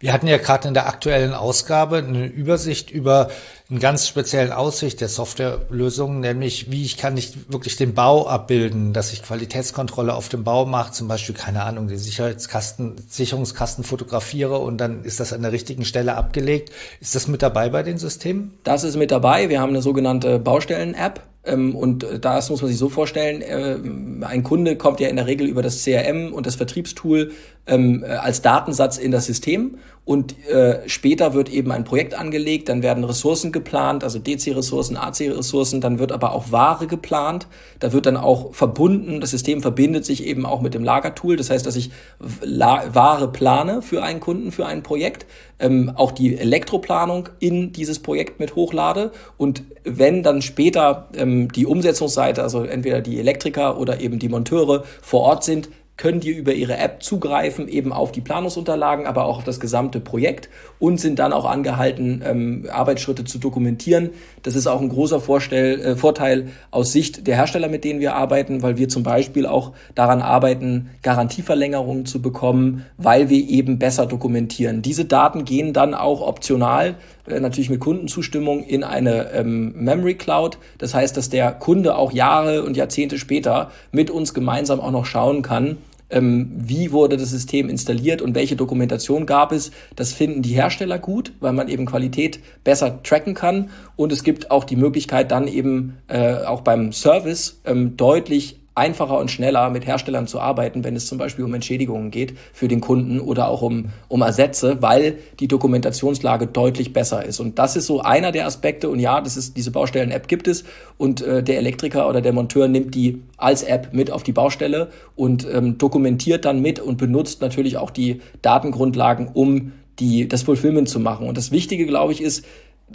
[0.00, 3.30] Wir hatten ja gerade in der aktuellen Ausgabe eine Übersicht über
[3.68, 8.92] einen ganz speziellen Aussicht der Softwarelösungen, nämlich wie ich kann nicht wirklich den Bau abbilden,
[8.92, 14.58] dass ich Qualitätskontrolle auf dem Bau mache, zum Beispiel, keine Ahnung, den Sicherheitskasten, Sicherungskasten fotografiere
[14.58, 16.70] und dann ist das an der richtigen Stelle abgelegt.
[17.00, 18.52] Ist das mit dabei bei den Systemen?
[18.62, 19.48] Das ist mit dabei.
[19.48, 23.78] Wir haben eine sogenannte Baustellen-App ähm, und das muss man sich so vorstellen, äh,
[24.26, 27.32] ein Kunde kommt ja in der Regel über das CRM und das Vertriebstool
[27.66, 32.68] ähm, äh, als Datensatz in das System und äh, später wird eben ein Projekt angelegt,
[32.68, 37.48] dann werden Ressourcen geplant, also DC-Ressourcen, AC-Ressourcen, dann wird aber auch Ware geplant,
[37.80, 41.50] da wird dann auch verbunden, das System verbindet sich eben auch mit dem Lagertool, das
[41.50, 41.90] heißt, dass ich
[42.20, 45.26] Ware plane für einen Kunden, für ein Projekt,
[45.58, 49.10] ähm, auch die Elektroplanung in dieses Projekt mit hochlade.
[49.36, 54.84] Und wenn dann später ähm, die Umsetzungsseite, also entweder die Elektriker oder eben die Monteure
[55.02, 59.38] vor Ort sind, können die über ihre App zugreifen, eben auf die Planungsunterlagen, aber auch
[59.38, 64.10] auf das gesamte Projekt und sind dann auch angehalten, ähm, Arbeitsschritte zu dokumentieren.
[64.46, 68.14] Das ist auch ein großer Vorstell, äh, Vorteil aus Sicht der Hersteller, mit denen wir
[68.14, 74.06] arbeiten, weil wir zum Beispiel auch daran arbeiten, Garantieverlängerungen zu bekommen, weil wir eben besser
[74.06, 74.82] dokumentieren.
[74.82, 76.94] Diese Daten gehen dann auch optional
[77.26, 80.58] äh, natürlich mit Kundenzustimmung in eine ähm, Memory Cloud.
[80.78, 85.06] Das heißt, dass der Kunde auch Jahre und Jahrzehnte später mit uns gemeinsam auch noch
[85.06, 85.78] schauen kann,
[86.10, 89.70] ähm, wie wurde das System installiert und welche Dokumentation gab es.
[89.94, 93.70] Das finden die Hersteller gut, weil man eben Qualität besser tracken kann.
[93.96, 99.18] Und es gibt auch die Möglichkeit, dann eben äh, auch beim Service ähm, deutlich einfacher
[99.18, 102.82] und schneller mit Herstellern zu arbeiten, wenn es zum Beispiel um Entschädigungen geht für den
[102.82, 107.40] Kunden oder auch um, um Ersätze, weil die Dokumentationslage deutlich besser ist.
[107.40, 108.90] Und das ist so einer der Aspekte.
[108.90, 110.64] Und ja, das ist, diese Baustellen-App gibt es
[110.98, 114.90] und äh, der Elektriker oder der Monteur nimmt die als App mit auf die Baustelle
[115.14, 120.88] und ähm, dokumentiert dann mit und benutzt natürlich auch die Datengrundlagen, um die, das Fulfillment
[120.88, 121.26] zu machen.
[121.26, 122.44] Und das Wichtige, glaube ich, ist,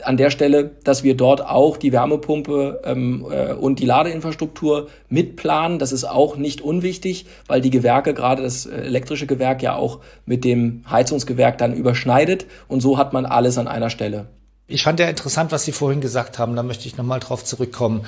[0.03, 5.79] an der Stelle, dass wir dort auch die Wärmepumpe ähm, äh, und die Ladeinfrastruktur mitplanen.
[5.79, 9.99] Das ist auch nicht unwichtig, weil die Gewerke, gerade das äh, elektrische Gewerk, ja auch
[10.25, 12.45] mit dem Heizungsgewerk dann überschneidet.
[12.69, 14.27] Und so hat man alles an einer Stelle.
[14.67, 16.55] Ich fand ja interessant, was Sie vorhin gesagt haben.
[16.55, 18.05] Da möchte ich nochmal drauf zurückkommen.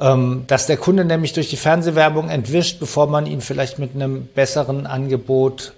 [0.00, 4.26] Ähm, dass der Kunde nämlich durch die Fernsehwerbung entwischt, bevor man ihn vielleicht mit einem
[4.26, 5.74] besseren Angebot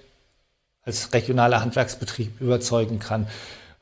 [0.83, 3.27] als regionaler Handwerksbetrieb überzeugen kann.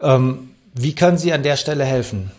[0.02, 2.32] Ähm, wie können Sie an der Stelle helfen?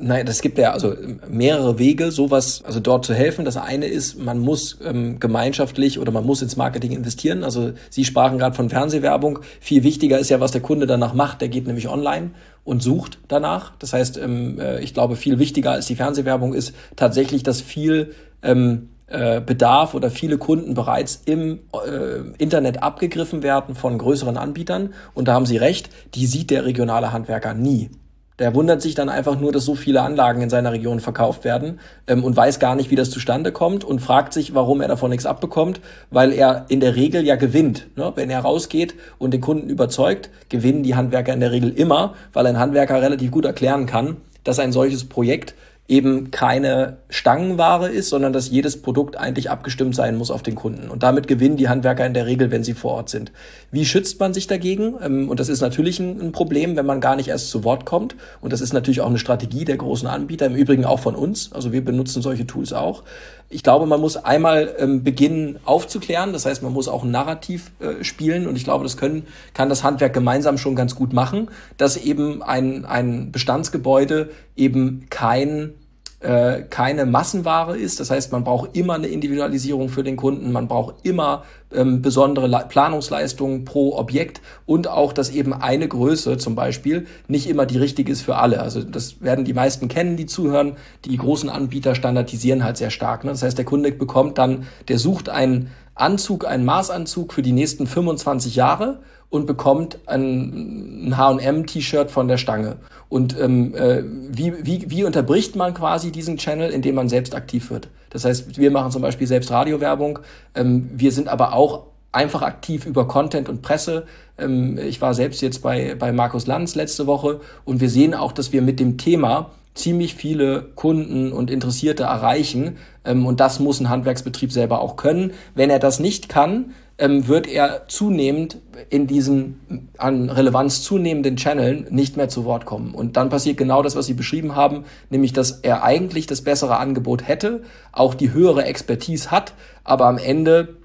[0.00, 0.94] Nein, das gibt ja also
[1.28, 3.44] mehrere Wege, sowas, also dort zu helfen.
[3.44, 7.42] Das eine ist, man muss ähm, gemeinschaftlich oder man muss ins Marketing investieren.
[7.42, 9.40] Also Sie sprachen gerade von Fernsehwerbung.
[9.58, 11.40] Viel wichtiger ist ja, was der Kunde danach macht.
[11.40, 12.30] Der geht nämlich online
[12.62, 13.72] und sucht danach.
[13.80, 18.14] Das heißt, ähm, äh, ich glaube, viel wichtiger als die Fernsehwerbung ist tatsächlich, dass viel
[18.42, 24.92] ähm, äh, Bedarf oder viele Kunden bereits im äh, Internet abgegriffen werden von größeren Anbietern.
[25.14, 27.90] Und da haben Sie recht, die sieht der regionale Handwerker nie.
[28.38, 31.80] Der wundert sich dann einfach nur, dass so viele Anlagen in seiner Region verkauft werden
[32.06, 35.10] ähm, und weiß gar nicht, wie das zustande kommt und fragt sich, warum er davon
[35.10, 37.88] nichts abbekommt, weil er in der Regel ja gewinnt.
[37.96, 38.12] Ne?
[38.14, 42.46] Wenn er rausgeht und den Kunden überzeugt, gewinnen die Handwerker in der Regel immer, weil
[42.46, 45.54] ein Handwerker relativ gut erklären kann, dass ein solches Projekt
[45.88, 50.90] eben keine Stangenware ist, sondern dass jedes Produkt eigentlich abgestimmt sein muss auf den Kunden.
[50.90, 53.32] Und damit gewinnen die Handwerker in der Regel, wenn sie vor Ort sind.
[53.70, 54.96] Wie schützt man sich dagegen?
[55.02, 58.16] Ähm, und das ist natürlich ein Problem, wenn man gar nicht erst zu Wort kommt.
[58.42, 61.52] Und das ist natürlich auch eine Strategie der großen Anbieter, im Übrigen auch von uns.
[61.54, 63.02] Also wir benutzen solche Tools auch.
[63.50, 66.34] Ich glaube, man muss einmal ähm, beginnen aufzuklären.
[66.34, 68.46] Das heißt, man muss auch ein Narrativ äh, spielen.
[68.46, 72.42] Und ich glaube, das können, kann das Handwerk gemeinsam schon ganz gut machen, dass eben
[72.42, 75.72] ein, ein Bestandsgebäude eben kein
[76.20, 78.00] äh, keine Massenware ist.
[78.00, 82.48] Das heißt, man braucht immer eine Individualisierung für den Kunden, man braucht immer ähm, besondere
[82.48, 87.78] Le Planungsleistungen pro Objekt und auch, dass eben eine Größe zum Beispiel nicht immer die
[87.78, 88.60] richtige ist für alle.
[88.60, 90.76] Also das werden die meisten kennen, die zuhören.
[91.04, 93.22] Die großen Anbieter standardisieren halt sehr stark.
[93.22, 93.30] Ne?
[93.30, 97.86] Das heißt, der Kunde bekommt dann, der sucht einen Anzug, einen Maßanzug für die nächsten
[97.86, 99.00] 25 Jahre
[99.30, 102.76] und bekommt ein, ein H&M-T-Shirt von der Stange.
[103.08, 107.70] Und ähm, äh, wie, wie, wie unterbricht man quasi diesen Channel, indem man selbst aktiv
[107.70, 107.88] wird?
[108.10, 110.20] Das heißt, wir machen zum Beispiel selbst Radiowerbung.
[110.54, 114.06] Ähm, wir sind aber auch einfach aktiv über Content und Presse.
[114.38, 118.32] Ähm, ich war selbst jetzt bei, bei Markus Lanz letzte Woche und wir sehen auch,
[118.32, 122.76] dass wir mit dem Thema ziemlich viele Kunden und Interessierte erreichen.
[123.04, 125.32] Ähm, und das muss ein Handwerksbetrieb selber auch können.
[125.54, 128.58] Wenn er das nicht kann, ähm, wird er zunehmend
[128.90, 132.94] in diesen an Relevanz zunehmenden Channeln nicht mehr zu Wort kommen.
[132.94, 136.78] Und dann passiert genau das, was Sie beschrieben haben, nämlich dass er eigentlich das bessere
[136.78, 140.76] Angebot hätte, auch die höhere Expertise hat, aber am Ende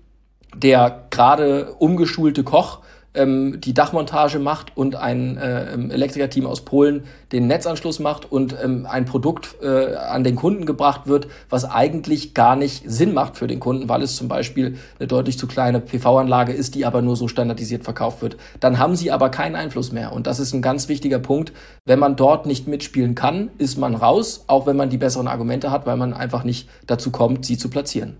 [0.55, 2.81] der gerade umgeschulte Koch
[3.13, 8.85] ähm, die Dachmontage macht und ein äh, Elektrikerteam aus Polen den Netzanschluss macht und ähm,
[8.89, 13.47] ein Produkt äh, an den Kunden gebracht wird, was eigentlich gar nicht Sinn macht für
[13.47, 17.15] den Kunden, weil es zum Beispiel eine deutlich zu kleine PV-Anlage ist, die aber nur
[17.15, 18.37] so standardisiert verkauft wird.
[18.59, 20.13] Dann haben sie aber keinen Einfluss mehr.
[20.13, 21.53] Und das ist ein ganz wichtiger Punkt.
[21.85, 25.71] Wenn man dort nicht mitspielen kann, ist man raus, auch wenn man die besseren Argumente
[25.71, 28.17] hat, weil man einfach nicht dazu kommt, sie zu platzieren.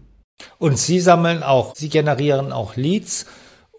[0.58, 3.28] Und Sie sammeln auch, Sie generieren auch Leads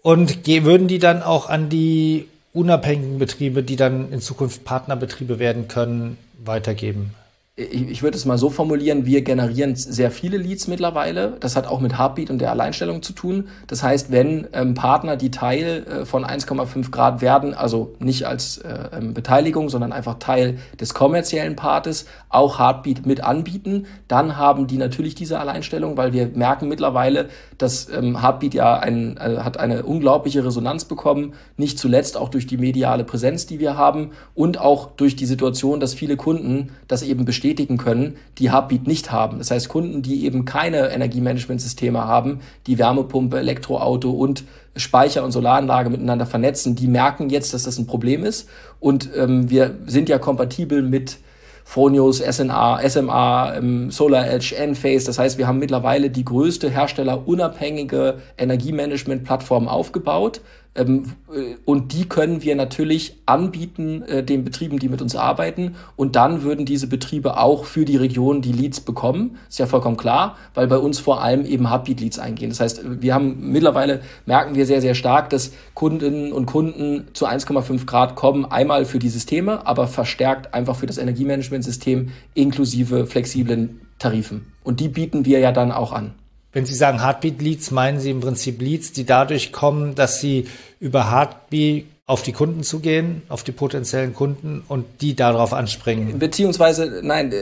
[0.05, 5.67] und würden die dann auch an die unabhängigen Betriebe, die dann in Zukunft Partnerbetriebe werden
[5.67, 7.15] können, weitergeben?
[7.57, 11.37] Ich, ich würde es mal so formulieren, wir generieren sehr viele Leads mittlerweile.
[11.39, 13.47] Das hat auch mit Heartbeat und der Alleinstellung zu tun.
[13.67, 18.57] Das heißt, wenn ähm, Partner, die Teil äh, von 1,5 Grad werden, also nicht als
[18.57, 24.67] äh, ähm, Beteiligung, sondern einfach Teil des kommerziellen Partes, auch Heartbeat mit anbieten, dann haben
[24.67, 29.57] die natürlich diese Alleinstellung, weil wir merken mittlerweile, dass ähm, Heartbeat ja ein, äh, hat
[29.57, 34.59] eine unglaubliche Resonanz bekommen, nicht zuletzt auch durch die mediale Präsenz, die wir haben und
[34.59, 39.11] auch durch die Situation, dass viele Kunden das eben bestätigen bestätigen können, die Heartbeat nicht
[39.11, 39.37] haben.
[39.37, 44.43] Das heißt, Kunden, die eben keine Energiemanagementsysteme haben, die Wärmepumpe, Elektroauto und
[44.75, 48.49] Speicher und Solaranlage miteinander vernetzen, die merken jetzt, dass das ein Problem ist.
[48.79, 51.19] Und ähm, wir sind ja kompatibel mit
[51.63, 55.05] Phonius, SNA, SMA, ähm, Solar Edge, Enphase.
[55.05, 60.41] Das heißt, wir haben mittlerweile die größte herstellerunabhängige Energiemanagement-Plattform aufgebaut.
[60.75, 65.75] Ähm, äh, und die können wir natürlich anbieten äh, den Betrieben, die mit uns arbeiten.
[65.95, 69.37] Und dann würden diese Betriebe auch für die Region die Leads bekommen.
[69.49, 72.49] Ist ja vollkommen klar, weil bei uns vor allem eben Heartbeat-Leads eingehen.
[72.49, 77.25] Das heißt, wir haben mittlerweile merken wir sehr, sehr stark, dass Kundinnen und Kunden zu
[77.25, 83.81] 1,5 Grad kommen, einmal für die Systeme, aber verstärkt einfach für das Energiemanagementsystem inklusive flexiblen
[83.97, 84.51] Tarifen.
[84.63, 86.13] Und die bieten wir ja dann auch an.
[86.55, 90.47] Wenn Sie sagen Heartbeat-Leads, meinen Sie im Prinzip Leads, die dadurch kommen, dass Sie
[90.79, 96.17] über Heartbeat auf die Kunden zugehen, auf die potenziellen Kunden und die darauf anspringen.
[96.17, 97.33] Beziehungsweise, nein,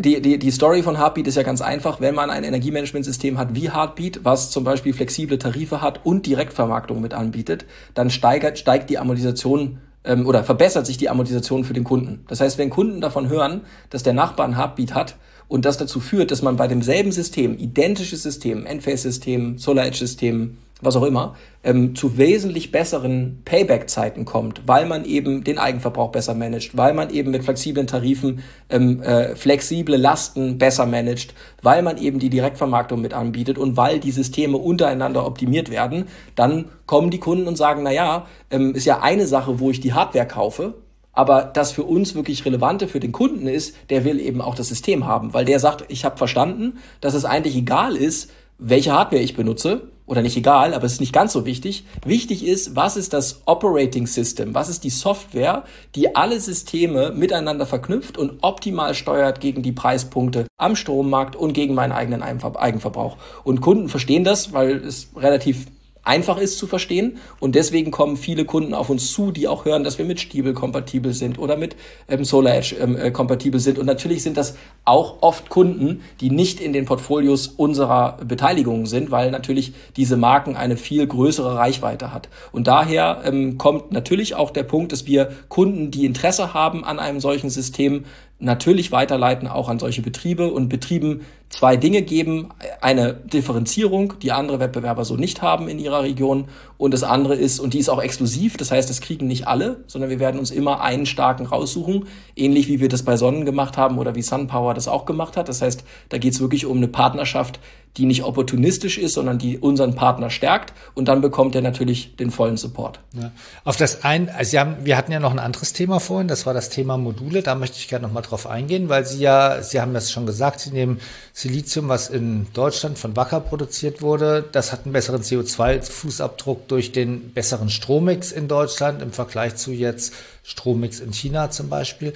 [0.00, 2.02] die, die, die Story von Heartbeat ist ja ganz einfach.
[2.02, 7.00] Wenn man ein Energiemanagementsystem hat wie Heartbeat, was zum Beispiel flexible Tarife hat und Direktvermarktung
[7.00, 11.84] mit anbietet, dann steigert, steigt die Amortisation ähm, oder verbessert sich die Amortisation für den
[11.84, 12.26] Kunden.
[12.28, 15.16] Das heißt, wenn Kunden davon hören, dass der Nachbar ein Heartbeat hat
[15.48, 21.02] und das dazu führt, dass man bei demselben System, identisches System, Enphase-System, Solar-Edge-System, was auch
[21.02, 21.34] immer,
[21.64, 27.10] ähm, zu wesentlich besseren Payback-Zeiten kommt, weil man eben den Eigenverbrauch besser managt, weil man
[27.10, 33.00] eben mit flexiblen Tarifen ähm, äh, flexible Lasten besser managt, weil man eben die Direktvermarktung
[33.00, 36.04] mit anbietet und weil die Systeme untereinander optimiert werden,
[36.36, 39.80] dann kommen die Kunden und sagen, na ja, ähm, ist ja eine Sache, wo ich
[39.80, 40.74] die Hardware kaufe,
[41.18, 44.68] aber das für uns wirklich Relevante für den Kunden ist, der will eben auch das
[44.68, 49.20] System haben, weil der sagt, ich habe verstanden, dass es eigentlich egal ist, welche Hardware
[49.20, 51.84] ich benutze, oder nicht egal, aber es ist nicht ganz so wichtig.
[52.06, 54.54] Wichtig ist, was ist das Operating System?
[54.54, 55.64] Was ist die Software,
[55.96, 61.74] die alle Systeme miteinander verknüpft und optimal steuert gegen die Preispunkte am Strommarkt und gegen
[61.74, 63.16] meinen eigenen Eigenverbrauch?
[63.42, 65.66] Und Kunden verstehen das, weil es relativ
[66.04, 67.18] einfach ist zu verstehen.
[67.40, 70.54] Und deswegen kommen viele Kunden auf uns zu, die auch hören, dass wir mit Stiebel
[70.54, 71.76] kompatibel sind oder mit
[72.08, 73.78] ähm, Solar Edge ähm, äh, kompatibel sind.
[73.78, 79.10] Und natürlich sind das auch oft Kunden, die nicht in den Portfolios unserer Beteiligungen sind,
[79.10, 82.28] weil natürlich diese Marken eine viel größere Reichweite hat.
[82.52, 86.98] Und daher ähm, kommt natürlich auch der Punkt, dass wir Kunden, die Interesse haben an
[86.98, 88.04] einem solchen System,
[88.40, 92.50] natürlich weiterleiten auch an solche Betriebe und Betrieben zwei Dinge geben.
[92.80, 96.48] Eine Differenzierung, die andere Wettbewerber so nicht haben in ihrer Region.
[96.76, 99.82] Und das andere ist, und die ist auch exklusiv, das heißt, das kriegen nicht alle,
[99.86, 102.06] sondern wir werden uns immer einen starken raussuchen,
[102.36, 105.48] ähnlich wie wir das bei Sonnen gemacht haben oder wie SunPower das auch gemacht hat.
[105.48, 107.58] Das heißt, da geht es wirklich um eine Partnerschaft,
[107.96, 112.30] die nicht opportunistisch ist, sondern die unseren Partner stärkt und dann bekommt er natürlich den
[112.30, 113.00] vollen Support.
[113.14, 113.32] Ja.
[113.64, 116.46] Auf das ein, also Sie haben, wir hatten ja noch ein anderes Thema vorhin, das
[116.46, 117.42] war das Thema Module.
[117.42, 120.26] Da möchte ich gerne noch mal drauf eingehen, weil Sie ja, Sie haben das schon
[120.26, 121.00] gesagt, Sie nehmen
[121.38, 124.44] Silizium, was in Deutschland von Wacker produziert wurde.
[124.50, 130.14] Das hat einen besseren CO2-Fußabdruck durch den besseren Strommix in Deutschland im Vergleich zu jetzt
[130.42, 132.12] Strommix in China zum Beispiel.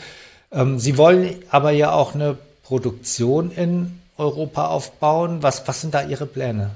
[0.51, 5.41] Ähm, Sie wollen aber ja auch eine Produktion in Europa aufbauen?
[5.41, 6.73] Was, was sind da Ihre Pläne?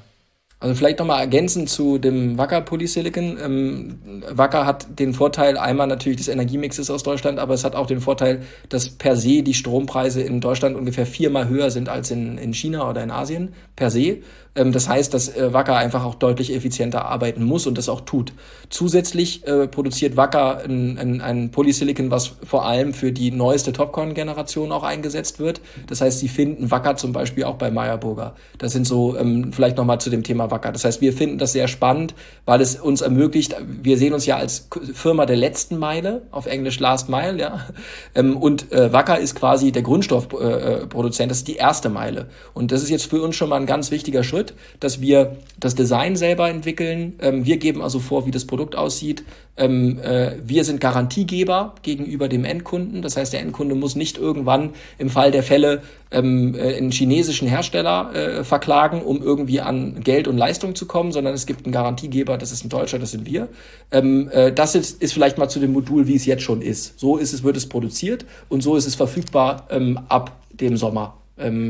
[0.67, 3.39] Also vielleicht nochmal ergänzend zu dem Wacker Polysilicon.
[3.41, 3.99] Ähm,
[4.33, 8.01] Wacker hat den Vorteil einmal natürlich des Energiemixes aus Deutschland, aber es hat auch den
[8.01, 12.53] Vorteil, dass per se die Strompreise in Deutschland ungefähr viermal höher sind als in, in
[12.53, 14.23] China oder in Asien, per se.
[14.57, 18.01] Ähm, das heißt, dass äh, Wacker einfach auch deutlich effizienter arbeiten muss und das auch
[18.01, 18.33] tut.
[18.71, 24.73] Zusätzlich äh, produziert Wacker ein, ein, ein Polysilicon, was vor allem für die neueste Topcorn-Generation
[24.73, 25.61] auch eingesetzt wird.
[25.87, 28.35] Das heißt, sie finden Wacker zum Beispiel auch bei Meyerburger.
[28.59, 30.73] Das sind so, ähm, vielleicht nochmal zu dem Thema Wacker.
[30.73, 32.15] Das heißt, wir finden das sehr spannend,
[32.45, 36.81] weil es uns ermöglicht, wir sehen uns ja als Firma der letzten Meile, auf Englisch
[36.81, 37.67] Last Mile, ja.
[38.15, 42.29] Ähm, und äh, Wacker ist quasi der Grundstoffproduzent, das ist die erste Meile.
[42.55, 44.46] Und das ist jetzt für uns schon mal ein ganz wichtiger Schritt,
[44.81, 47.15] dass wir das Design selber entwickeln.
[47.21, 49.25] Ähm, wir geben also vor, wie das Produkt aussieht.
[49.57, 53.01] Ähm, äh, wir sind Garantiegeber gegenüber dem Endkunden.
[53.01, 57.49] Das heißt, der Endkunde muss nicht irgendwann im Fall der Fälle ähm, äh, einen chinesischen
[57.49, 61.73] Hersteller äh, verklagen, um irgendwie an Geld und Leistung zu kommen, sondern es gibt einen
[61.73, 63.49] Garantiegeber, das ist ein Deutscher, das sind wir.
[63.91, 66.99] Das ist, ist vielleicht mal zu dem Modul, wie es jetzt schon ist.
[66.99, 69.69] So ist es, wird es produziert und so ist es verfügbar
[70.09, 71.15] ab dem Sommer.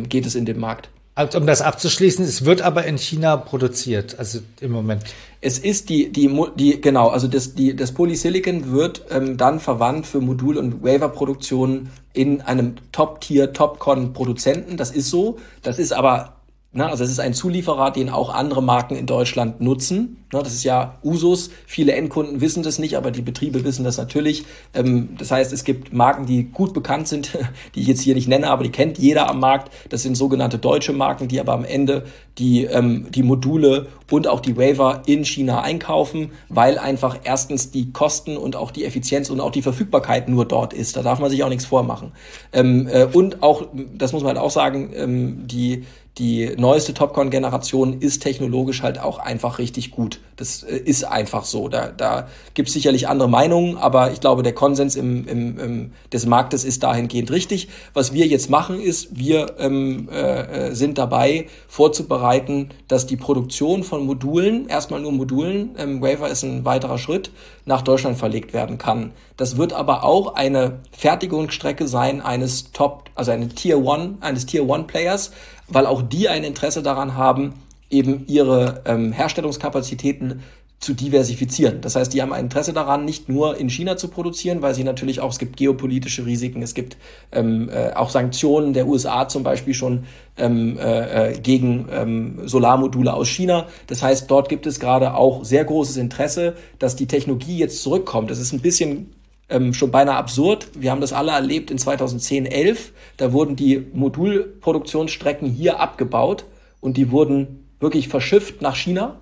[0.08, 0.88] Geht es in den Markt.
[1.16, 5.02] Also um das abzuschließen, es wird aber in China produziert, also im Moment.
[5.40, 10.06] Es ist die, die, die genau, also das, die, das Polysilicon wird ähm, dann verwandt
[10.06, 14.76] für Modul- und Waver-Produktionen in einem Top-Tier, Top-Con-Produzenten.
[14.76, 15.38] Das ist so.
[15.62, 16.35] Das ist aber
[16.76, 20.18] Ne, also es ist ein Zulieferer, den auch andere Marken in Deutschland nutzen.
[20.30, 21.48] Ne, das ist ja Usus.
[21.66, 24.44] Viele Endkunden wissen das nicht, aber die Betriebe wissen das natürlich.
[24.74, 27.38] Ähm, das heißt, es gibt Marken, die gut bekannt sind,
[27.74, 29.72] die ich jetzt hier nicht nenne, aber die kennt jeder am Markt.
[29.88, 32.04] Das sind sogenannte deutsche Marken, die aber am Ende
[32.36, 37.90] die, ähm, die Module und auch die Waiver in China einkaufen, weil einfach erstens die
[37.90, 40.94] Kosten und auch die Effizienz und auch die Verfügbarkeit nur dort ist.
[40.94, 42.12] Da darf man sich auch nichts vormachen.
[42.52, 43.64] Ähm, äh, und auch,
[43.96, 45.86] das muss man halt auch sagen, ähm, die
[46.18, 50.20] die neueste Topcon-Generation ist technologisch halt auch einfach richtig gut.
[50.36, 51.68] Das äh, ist einfach so.
[51.68, 55.92] Da, da gibt es sicherlich andere Meinungen, aber ich glaube, der Konsens im, im, im,
[56.12, 57.68] des Marktes ist dahingehend richtig.
[57.92, 64.06] Was wir jetzt machen, ist, wir ähm, äh, sind dabei vorzubereiten, dass die Produktion von
[64.06, 67.30] Modulen, erstmal nur Modulen, ähm, Waver ist ein weiterer Schritt,
[67.66, 69.12] nach Deutschland verlegt werden kann.
[69.36, 74.66] Das wird aber auch eine Fertigungsstrecke sein eines Top, also eine Tier One, eines Tier
[74.66, 75.32] One Players,
[75.68, 77.54] weil auch die ein Interesse daran haben,
[77.90, 80.42] eben ihre ähm, Herstellungskapazitäten
[80.78, 81.80] zu diversifizieren.
[81.80, 84.84] Das heißt, die haben ein Interesse daran, nicht nur in China zu produzieren, weil sie
[84.84, 86.98] natürlich auch, es gibt geopolitische Risiken, es gibt
[87.32, 90.04] ähm, äh, auch Sanktionen der USA zum Beispiel schon
[90.36, 93.68] ähm, äh, äh, gegen ähm, Solarmodule aus China.
[93.86, 98.30] Das heißt, dort gibt es gerade auch sehr großes Interesse, dass die Technologie jetzt zurückkommt.
[98.30, 99.15] Das ist ein bisschen
[99.48, 100.68] ähm, schon beinahe absurd.
[100.74, 102.92] Wir haben das alle erlebt in 2010, 11.
[103.16, 106.44] Da wurden die Modulproduktionsstrecken hier abgebaut
[106.80, 109.20] und die wurden wirklich verschifft nach China.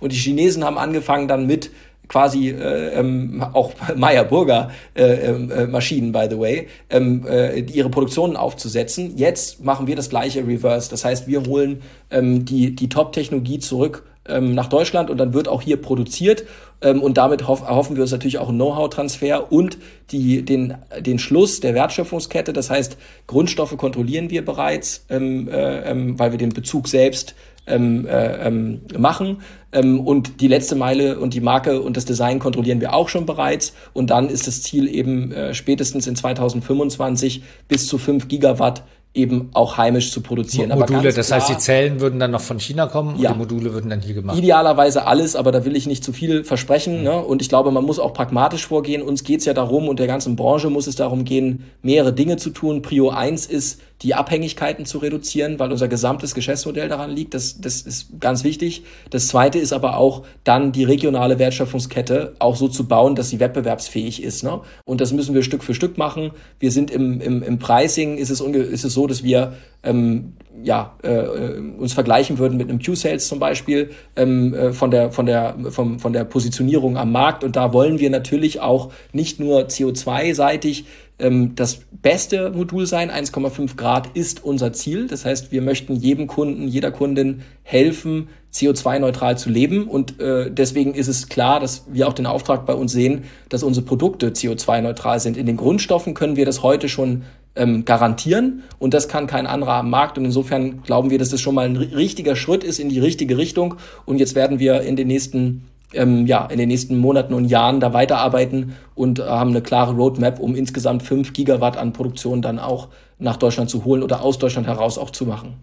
[0.00, 1.70] Und die Chinesen haben angefangen dann mit
[2.08, 8.36] quasi äh, ähm, auch Meyer-Burger äh, äh, Maschinen, by the way, ähm, äh, ihre Produktionen
[8.36, 9.16] aufzusetzen.
[9.16, 10.88] Jetzt machen wir das gleiche Reverse.
[10.88, 15.48] Das heißt, wir holen ähm, die, die Top-Technologie zurück ähm, nach Deutschland und dann wird
[15.48, 16.44] auch hier produziert.
[16.82, 19.78] Ähm, und damit hoff, erhoffen wir uns natürlich auch einen Know-how-Transfer und
[20.10, 22.52] die, den, den Schluss der Wertschöpfungskette.
[22.52, 27.34] Das heißt, Grundstoffe kontrollieren wir bereits, ähm, äh, ähm, weil wir den Bezug selbst
[27.66, 29.38] ähm, äh, ähm, machen.
[29.72, 33.26] Ähm, und die letzte Meile und die Marke und das Design kontrollieren wir auch schon
[33.26, 33.74] bereits.
[33.92, 38.84] Und dann ist das Ziel eben äh, spätestens in 2025 bis zu 5 Gigawatt
[39.16, 40.70] eben auch heimisch zu produzieren.
[40.78, 43.38] Module, das klar, heißt, die Zellen würden dann noch von China kommen ja, und die
[43.38, 44.36] Module würden dann hier gemacht.
[44.36, 46.98] Idealerweise alles, aber da will ich nicht zu viel versprechen.
[46.98, 47.04] Mhm.
[47.04, 47.24] Ne?
[47.24, 49.02] Und ich glaube, man muss auch pragmatisch vorgehen.
[49.02, 52.36] Uns geht es ja darum und der ganzen Branche muss es darum gehen, mehrere Dinge
[52.36, 52.82] zu tun.
[52.82, 57.32] Prio eins ist, die Abhängigkeiten zu reduzieren, weil unser gesamtes Geschäftsmodell daran liegt.
[57.32, 58.84] Das, das ist ganz wichtig.
[59.10, 63.40] Das zweite ist aber auch dann die regionale Wertschöpfungskette auch so zu bauen, dass sie
[63.40, 64.44] wettbewerbsfähig ist.
[64.44, 64.60] Ne?
[64.84, 66.32] Und das müssen wir Stück für Stück machen.
[66.58, 70.94] Wir sind im, im, im Pricing, ist es, ist es so, dass wir ähm, ja,
[71.02, 75.54] äh, uns vergleichen würden mit einem Q-Sales zum Beispiel ähm, äh, von, der, von, der,
[75.70, 77.44] vom, von der Positionierung am Markt.
[77.44, 80.86] Und da wollen wir natürlich auch nicht nur CO2-seitig
[81.18, 83.10] ähm, das beste Modul sein.
[83.10, 85.06] 1,5 Grad ist unser Ziel.
[85.06, 89.88] Das heißt, wir möchten jedem Kunden, jeder Kundin helfen, CO2-neutral zu leben.
[89.88, 93.62] Und äh, deswegen ist es klar, dass wir auch den Auftrag bei uns sehen, dass
[93.62, 95.36] unsere Produkte CO2-neutral sind.
[95.36, 97.24] In den Grundstoffen können wir das heute schon
[97.56, 100.18] ähm, garantieren und das kann kein anderer am Markt.
[100.18, 103.38] Und insofern glauben wir, dass das schon mal ein richtiger Schritt ist in die richtige
[103.38, 103.76] Richtung.
[104.04, 107.80] Und jetzt werden wir in den nächsten ähm, ja, in den nächsten Monaten und Jahren
[107.80, 112.58] da weiterarbeiten und äh, haben eine klare Roadmap, um insgesamt fünf Gigawatt an Produktion dann
[112.58, 115.56] auch nach Deutschland zu holen oder aus Deutschland heraus auch zu machen.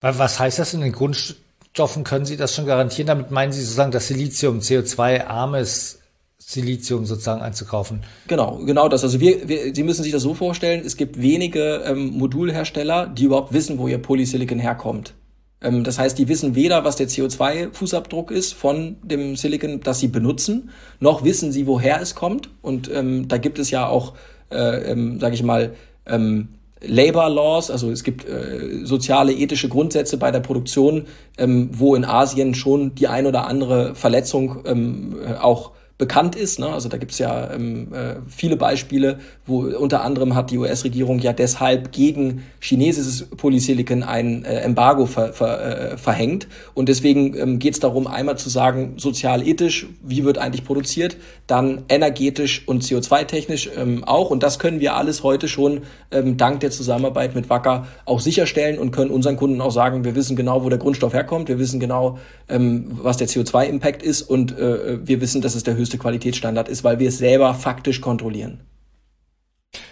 [0.00, 2.04] Was heißt das in den Grundstoffen?
[2.04, 3.06] Können Sie das schon garantieren?
[3.06, 5.98] Damit meinen Sie sozusagen das Silizium, CO2-armes
[6.38, 8.02] Silizium sozusagen einzukaufen.
[8.26, 9.04] Genau, genau das.
[9.04, 13.24] Also wir, wir, Sie müssen sich das so vorstellen, es gibt wenige ähm, Modulhersteller, die
[13.24, 15.14] überhaupt wissen, wo ihr Polysilicon herkommt.
[15.62, 20.08] Ähm, das heißt, die wissen weder, was der CO2-Fußabdruck ist von dem Silicon, das sie
[20.08, 22.50] benutzen, noch wissen sie, woher es kommt.
[22.62, 24.14] Und ähm, da gibt es ja auch,
[24.50, 25.74] äh, ähm, sage ich mal,
[26.06, 26.48] ähm,
[26.82, 31.06] Labor Laws, also es gibt äh, soziale, ethische Grundsätze bei der Produktion,
[31.36, 36.58] ähm, wo in Asien schon die ein oder andere Verletzung ähm, äh, auch bekannt ist.
[36.58, 36.66] Ne?
[36.66, 41.18] Also da gibt es ja ähm, äh, viele Beispiele, wo unter anderem hat die US-Regierung
[41.18, 46.48] ja deshalb gegen chinesisches Polysilicon ein äh, Embargo ver, ver, äh, verhängt.
[46.74, 51.82] Und deswegen ähm, geht es darum, einmal zu sagen, sozial-ethisch, wie wird eigentlich produziert, dann
[51.90, 54.30] energetisch und CO2-technisch ähm, auch.
[54.30, 58.78] Und das können wir alles heute schon ähm, dank der Zusammenarbeit mit Wacker auch sicherstellen
[58.78, 61.78] und können unseren Kunden auch sagen, wir wissen genau, wo der Grundstoff herkommt, wir wissen
[61.78, 65.98] genau, ähm, was der CO2-Impact ist und äh, wir wissen, dass es der höchste höchste
[65.98, 68.60] Qualitätsstandard ist, weil wir es selber faktisch kontrollieren.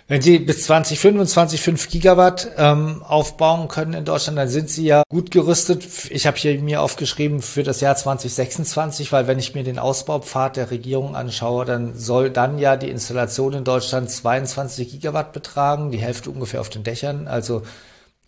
[0.09, 5.03] Wenn Sie bis 2025 5 Gigawatt ähm, aufbauen können in Deutschland, dann sind Sie ja
[5.09, 5.85] gut gerüstet.
[6.11, 10.57] Ich habe hier mir aufgeschrieben für das Jahr 2026, weil wenn ich mir den Ausbaupfad
[10.57, 15.99] der Regierung anschaue, dann soll dann ja die Installation in Deutschland 22 Gigawatt betragen, die
[15.99, 17.63] Hälfte ungefähr auf den Dächern, also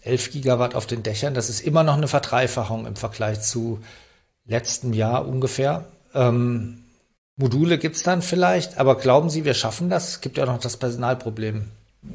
[0.03, 1.35] 11 Gigawatt auf den Dächern.
[1.35, 3.81] Das ist immer noch eine Verdreifachung im Vergleich zu
[4.45, 5.87] letztem Jahr ungefähr.
[6.15, 6.80] Ähm,
[7.41, 10.11] Module gibt es dann vielleicht, aber glauben Sie, wir schaffen das?
[10.11, 11.65] Es gibt ja noch das Personalproblem.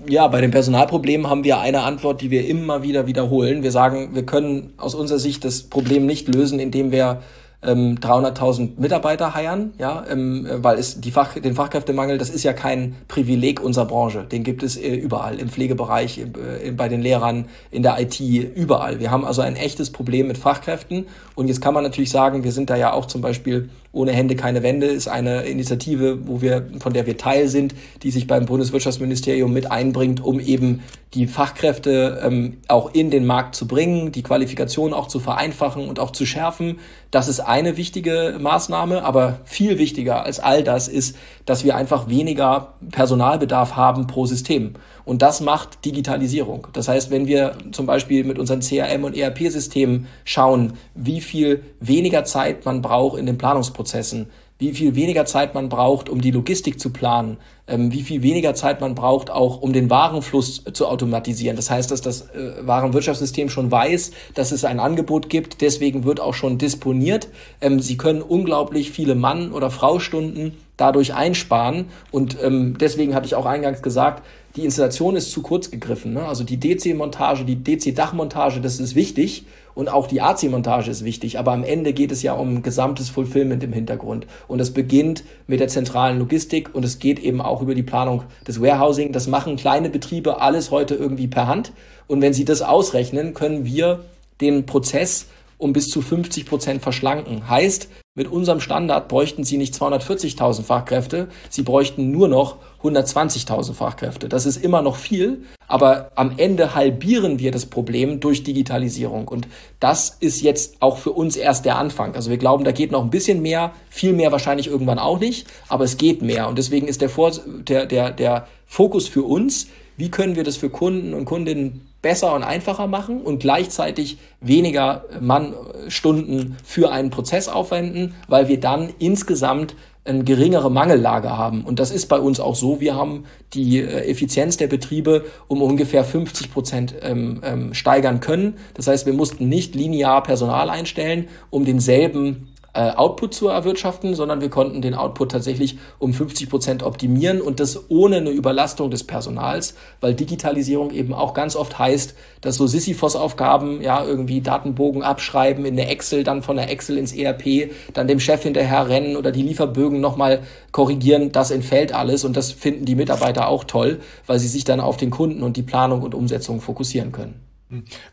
[0.07, 3.63] Ja, bei dem Personalproblem haben wir eine Antwort, die wir immer wieder wiederholen.
[3.63, 7.21] Wir sagen, wir können aus unserer Sicht das Problem nicht lösen, indem wir
[7.65, 12.53] ähm, 300.000 Mitarbeiter heiern, ja, ähm, weil es die Fach, den Fachkräftemangel, das ist ja
[12.53, 14.23] kein Privileg unserer Branche.
[14.23, 18.99] Den gibt es äh, überall, im Pflegebereich, äh, bei den Lehrern, in der IT, überall.
[18.99, 21.07] Wir haben also ein echtes Problem mit Fachkräften.
[21.36, 24.36] Und jetzt kann man natürlich sagen, wir sind da ja auch zum Beispiel ohne Hände
[24.36, 27.74] keine Wände ist eine Initiative, wo wir, von der wir Teil sind,
[28.04, 30.84] die sich beim Bundeswirtschaftsministerium mit einbringt, um eben
[31.14, 36.00] die Fachkräfte ähm, auch in den Markt zu bringen, die Qualifikation auch zu vereinfachen und
[36.00, 36.80] auch zu schärfen.
[37.10, 41.16] Das ist eine wichtige Maßnahme, aber viel wichtiger als all das ist,
[41.46, 44.74] dass wir einfach weniger Personalbedarf haben pro System.
[45.06, 46.68] Und das macht Digitalisierung.
[46.74, 52.26] Das heißt, wenn wir zum Beispiel mit unseren CRM und ERP-Systemen schauen, wie viel weniger
[52.26, 54.28] Zeit man braucht in den Planungsprozessen,
[54.58, 57.38] wie viel weniger Zeit man braucht, um die Logistik zu planen,
[57.68, 61.58] ähm, wie viel weniger Zeit man braucht, auch um den Warenfluss zu automatisieren.
[61.58, 66.22] Das heißt, dass das äh, Warenwirtschaftssystem schon weiß, dass es ein Angebot gibt, deswegen wird
[66.22, 67.28] auch schon disponiert.
[67.60, 73.36] Ähm, Sie können unglaublich viele Mann- oder Fraustunden dadurch einsparen und ähm, deswegen hatte ich
[73.36, 74.24] auch eingangs gesagt,
[74.56, 76.14] die Installation ist zu kurz gegriffen.
[76.14, 76.26] Ne?
[76.26, 81.38] Also die DC-Montage, die DC-Dachmontage, das ist wichtig und auch die AC-Montage ist wichtig.
[81.38, 84.28] Aber am Ende geht es ja um gesamtes Fulfillment im Hintergrund.
[84.47, 88.24] Und es beginnt mit der zentralen Logistik und es geht eben auch über die Planung
[88.47, 89.12] des Warehousing.
[89.12, 91.74] Das machen kleine Betriebe alles heute irgendwie per Hand.
[92.08, 94.06] Und wenn sie das ausrechnen, können wir
[94.39, 95.28] den Prozess
[95.58, 97.49] um bis zu 50 Prozent verschlanken.
[97.49, 104.30] Heißt, mit unserem Standard bräuchten sie nicht 240.000 Fachkräfte, sie bräuchten nur noch 120.000 Fachkräfte.
[104.30, 109.28] Das ist immer noch viel, aber am Ende halbieren wir das Problem durch Digitalisierung.
[109.28, 109.49] Und
[109.82, 112.16] das ist jetzt auch für uns erst der Anfang.
[112.16, 115.47] Also wir glauben, da geht noch ein bisschen mehr, viel mehr wahrscheinlich irgendwann auch nicht,
[115.68, 116.47] aber es geht mehr.
[116.47, 120.55] Und deswegen ist der, Vor der, der, der Fokus für uns, wie können wir das
[120.55, 127.47] für Kunden und Kundinnen besser und einfacher machen und gleichzeitig weniger Mannstunden für einen Prozess
[127.47, 131.64] aufwenden, weil wir dann insgesamt eine geringere Mangellage haben.
[131.64, 132.80] Und das ist bei uns auch so.
[132.80, 133.24] Wir haben
[133.56, 138.58] die äh, Effizienz der Betriebe um ungefähr 50 Prozent ähm, ähm, steigern können.
[138.76, 144.41] Das heißt, wir mussten nicht linear Personal einstellen, um denselben äh, Output zu erwirtschaften, sondern
[144.41, 149.05] wir konnten den Output tatsächlich um 50 Prozent optimieren und das ohne eine Überlastung des
[149.05, 155.65] Personals, weil Digitalisierung eben auch ganz oft heißt, dass so Sisyphos-Aufgaben, ja, irgendwie Datenbogen abschreiben
[155.65, 159.32] in der Excel, dann von der Excel ins ERP, dann dem Chef hinterher rennen oder
[159.32, 164.39] die Lieferbögen nochmal korrigieren, das entfällt alles und das finden die Mitarbeiter auch toll, weil
[164.39, 167.45] sie sich dann auf den Kunden und die Planung und Umsetzung fokussieren können.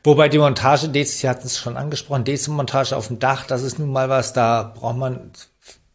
[0.03, 3.93] Wobei die Montage, Sie hatten es schon angesprochen, DC-Montage auf dem Dach, das ist nun
[3.93, 5.31] mal was, da braucht man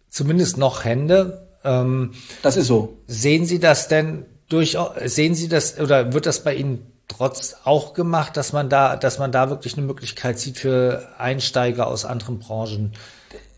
[0.10, 1.48] zumindest noch Hände.
[1.64, 2.98] Ähm, das ist so.
[3.08, 7.94] Sehen Sie das denn durch, sehen Sie das oder wird das bei Ihnen trotz auch
[7.94, 12.40] gemacht, dass man da, dass man da wirklich eine Möglichkeit sieht für Einsteiger aus anderen
[12.40, 12.94] Branchen?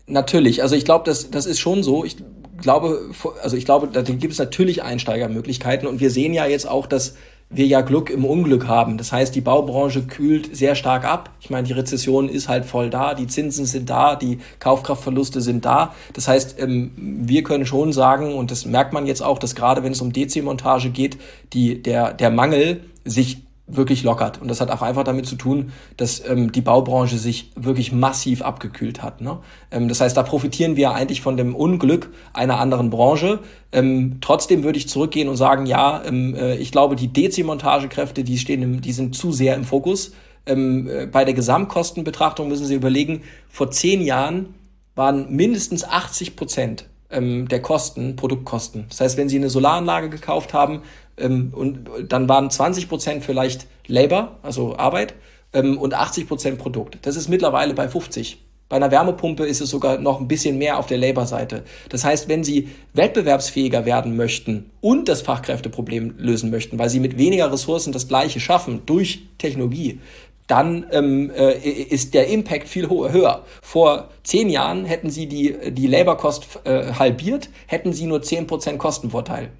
[0.06, 2.04] Natürlich, also ich glaube, das, das ist schon so.
[2.04, 2.16] Ich
[2.60, 3.10] glaube,
[3.42, 7.14] also ich glaube, da gibt es natürlich Einsteigermöglichkeiten und wir sehen ja jetzt auch, dass
[7.50, 8.96] wir ja Glück im Unglück haben.
[8.96, 11.30] Das heißt, die Baubranche kühlt sehr stark ab.
[11.40, 15.64] Ich meine, die Rezession ist halt voll da, die Zinsen sind da, die Kaufkraftverluste sind
[15.64, 15.94] da.
[16.12, 19.82] Das heißt, ähm, wir können schon sagen, und das merkt man jetzt auch, dass gerade
[19.82, 21.18] wenn es um DC-Montage geht,
[21.52, 23.38] die, der, der Mangel sich
[23.76, 24.40] wirklich lockert.
[24.40, 28.42] Und das hat auch einfach damit zu tun, dass ähm, die Baubranche sich wirklich massiv
[28.42, 29.20] abgekühlt hat.
[29.20, 29.38] Ne?
[29.70, 33.40] Ähm, das heißt, da profitieren wir eigentlich von dem Unglück einer anderen Branche.
[33.72, 38.38] Ähm, trotzdem würde ich zurückgehen und sagen, ja, ähm, äh, ich glaube, die DC-Montagekräfte, die
[38.38, 40.12] stehen, im, die sind zu sehr im Fokus.
[40.46, 44.54] Ähm, äh, bei der Gesamtkostenbetrachtung müssen Sie überlegen, vor zehn Jahren
[44.94, 48.86] waren mindestens 80 Prozent ähm, der Kosten, Produktkosten.
[48.88, 50.82] Das heißt, wenn Sie eine Solaranlage gekauft haben,
[51.20, 55.14] ähm, und dann waren 20 Prozent vielleicht Labor, also Arbeit,
[55.52, 56.98] ähm, und 80 Prozent Produkt.
[57.02, 58.38] Das ist mittlerweile bei 50.
[58.70, 61.64] Bei einer Wärmepumpe ist es sogar noch ein bisschen mehr auf der Labor-Seite.
[61.88, 67.18] Das heißt, wenn Sie wettbewerbsfähiger werden möchten und das Fachkräfteproblem lösen möchten, weil Sie mit
[67.18, 69.98] weniger Ressourcen das Gleiche schaffen durch Technologie,
[70.46, 73.44] dann ähm, äh, ist der Impact viel höher.
[73.60, 78.78] Vor zehn Jahren hätten Sie die, die Labor-Cost äh, halbiert, hätten Sie nur zehn Prozent
[78.78, 79.50] Kostenvorteil.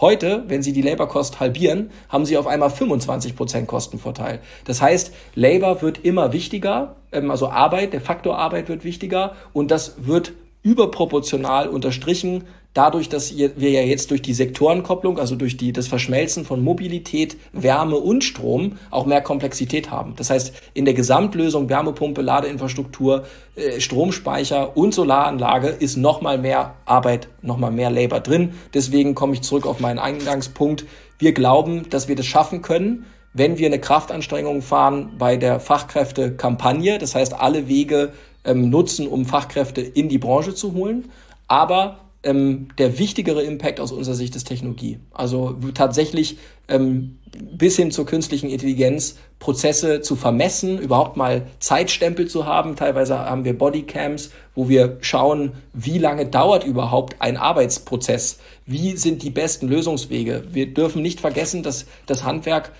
[0.00, 4.40] Heute, wenn Sie die Labor-Cost halbieren, haben Sie auf einmal 25% Kostenvorteil.
[4.64, 9.70] Das heißt, Labor wird immer wichtiger, ähm, also Arbeit, der Faktor Arbeit wird wichtiger und
[9.70, 10.32] das wird
[10.62, 12.44] überproportional unterstrichen
[12.74, 17.36] dadurch, dass wir ja jetzt durch die Sektorenkopplung, also durch die, das Verschmelzen von Mobilität,
[17.52, 20.14] Wärme und Strom auch mehr Komplexität haben.
[20.16, 23.24] Das heißt, in der Gesamtlösung Wärmepumpe, Ladeinfrastruktur,
[23.56, 28.54] äh, Stromspeicher und Solaranlage ist nochmal mehr Arbeit, nochmal mehr Labor drin.
[28.72, 30.84] Deswegen komme ich zurück auf meinen Eingangspunkt.
[31.18, 36.98] Wir glauben, dass wir das schaffen können, wenn wir eine Kraftanstrengung fahren bei der Fachkräftekampagne.
[36.98, 38.12] Das heißt, alle Wege
[38.44, 41.10] ähm, nutzen, um Fachkräfte in die Branche zu holen.
[41.46, 44.98] Aber ähm, der wichtigere Impact aus unserer Sicht ist Technologie.
[45.12, 47.18] Also tatsächlich ähm,
[47.52, 52.76] bis hin zur künstlichen Intelligenz Prozesse zu vermessen, überhaupt mal Zeitstempel zu haben.
[52.76, 58.38] Teilweise haben wir Bodycams, wo wir schauen, wie lange dauert überhaupt ein Arbeitsprozess?
[58.66, 60.44] Wie sind die besten Lösungswege?
[60.52, 62.72] Wir dürfen nicht vergessen, dass das Handwerk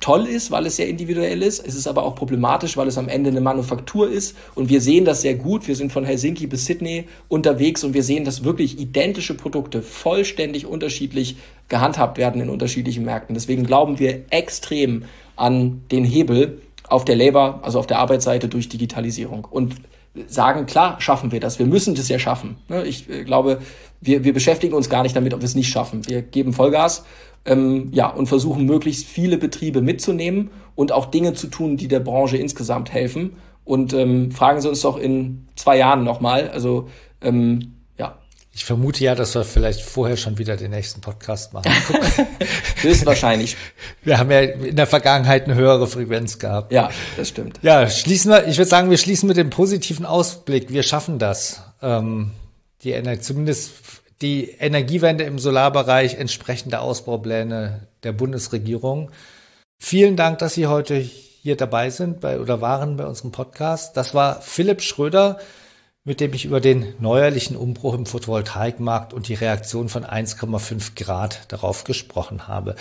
[0.00, 1.64] toll ist, weil es sehr individuell ist.
[1.66, 4.36] Es ist aber auch problematisch, weil es am Ende eine Manufaktur ist.
[4.54, 5.68] Und wir sehen das sehr gut.
[5.68, 10.66] Wir sind von Helsinki bis Sydney unterwegs und wir sehen, dass wirklich identische Produkte vollständig
[10.66, 11.36] unterschiedlich
[11.68, 13.34] gehandhabt werden in unterschiedlichen Märkten.
[13.34, 15.04] Deswegen glauben wir extrem
[15.36, 19.46] an den Hebel auf der Labor, also auf der Arbeitsseite durch Digitalisierung.
[19.48, 19.76] Und
[20.26, 21.58] sagen, klar, schaffen wir das.
[21.58, 22.56] Wir müssen das ja schaffen.
[22.84, 23.60] Ich äh, glaube,
[24.00, 26.06] wir, wir beschäftigen uns gar nicht damit, ob wir es nicht schaffen.
[26.08, 27.04] Wir geben Vollgas
[27.44, 32.00] ähm, ja, und versuchen möglichst viele Betriebe mitzunehmen und auch Dinge zu tun, die der
[32.00, 33.36] Branche insgesamt helfen.
[33.64, 36.48] Und ähm, fragen Sie uns doch in zwei Jahren nochmal.
[36.50, 36.88] Also
[37.20, 38.18] ähm, ja.
[38.52, 41.70] Ich vermute ja, dass wir vielleicht vorher schon wieder den nächsten Podcast machen.
[42.80, 43.56] Höchstwahrscheinlich.
[44.02, 46.72] Wir haben ja in der Vergangenheit eine höhere Frequenz gehabt.
[46.72, 47.60] Ja, das stimmt.
[47.62, 50.72] Ja, schließen wir, ich würde sagen, wir schließen mit dem positiven Ausblick.
[50.72, 51.62] Wir schaffen das.
[51.80, 52.32] Ähm,
[52.82, 53.72] die Energie, zumindest
[54.22, 59.10] die Energiewende im Solarbereich, entsprechende Ausbaupläne der Bundesregierung.
[59.78, 63.96] Vielen Dank, dass Sie heute hier dabei sind bei, oder waren bei unserem Podcast.
[63.96, 65.38] Das war Philipp Schröder,
[66.04, 71.50] mit dem ich über den neuerlichen Umbruch im Photovoltaikmarkt und die Reaktion von 1,5 Grad
[71.52, 72.76] darauf gesprochen habe.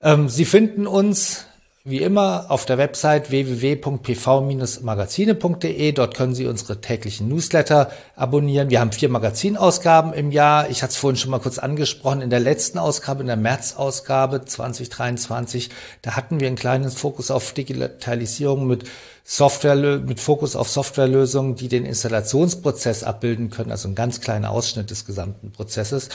[0.00, 1.46] Ähm, Sie finden uns
[1.86, 5.92] wie immer auf der Website www.pv-magazine.de.
[5.92, 8.70] Dort können Sie unsere täglichen Newsletter abonnieren.
[8.70, 10.70] Wir haben vier Magazinausgaben im Jahr.
[10.70, 12.22] Ich hatte es vorhin schon mal kurz angesprochen.
[12.22, 15.68] In der letzten Ausgabe, in der März-Ausgabe 2023,
[16.00, 18.84] da hatten wir einen kleinen Fokus auf Digitalisierung mit
[19.22, 24.90] Software, mit Fokus auf Softwarelösungen, die den Installationsprozess abbilden können, also ein ganz kleiner Ausschnitt
[24.90, 26.08] des gesamten Prozesses.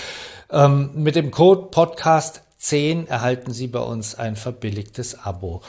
[0.51, 5.61] Ähm, mit dem Code Podcast 10 erhalten Sie bei uns ein verbilligtes Abo.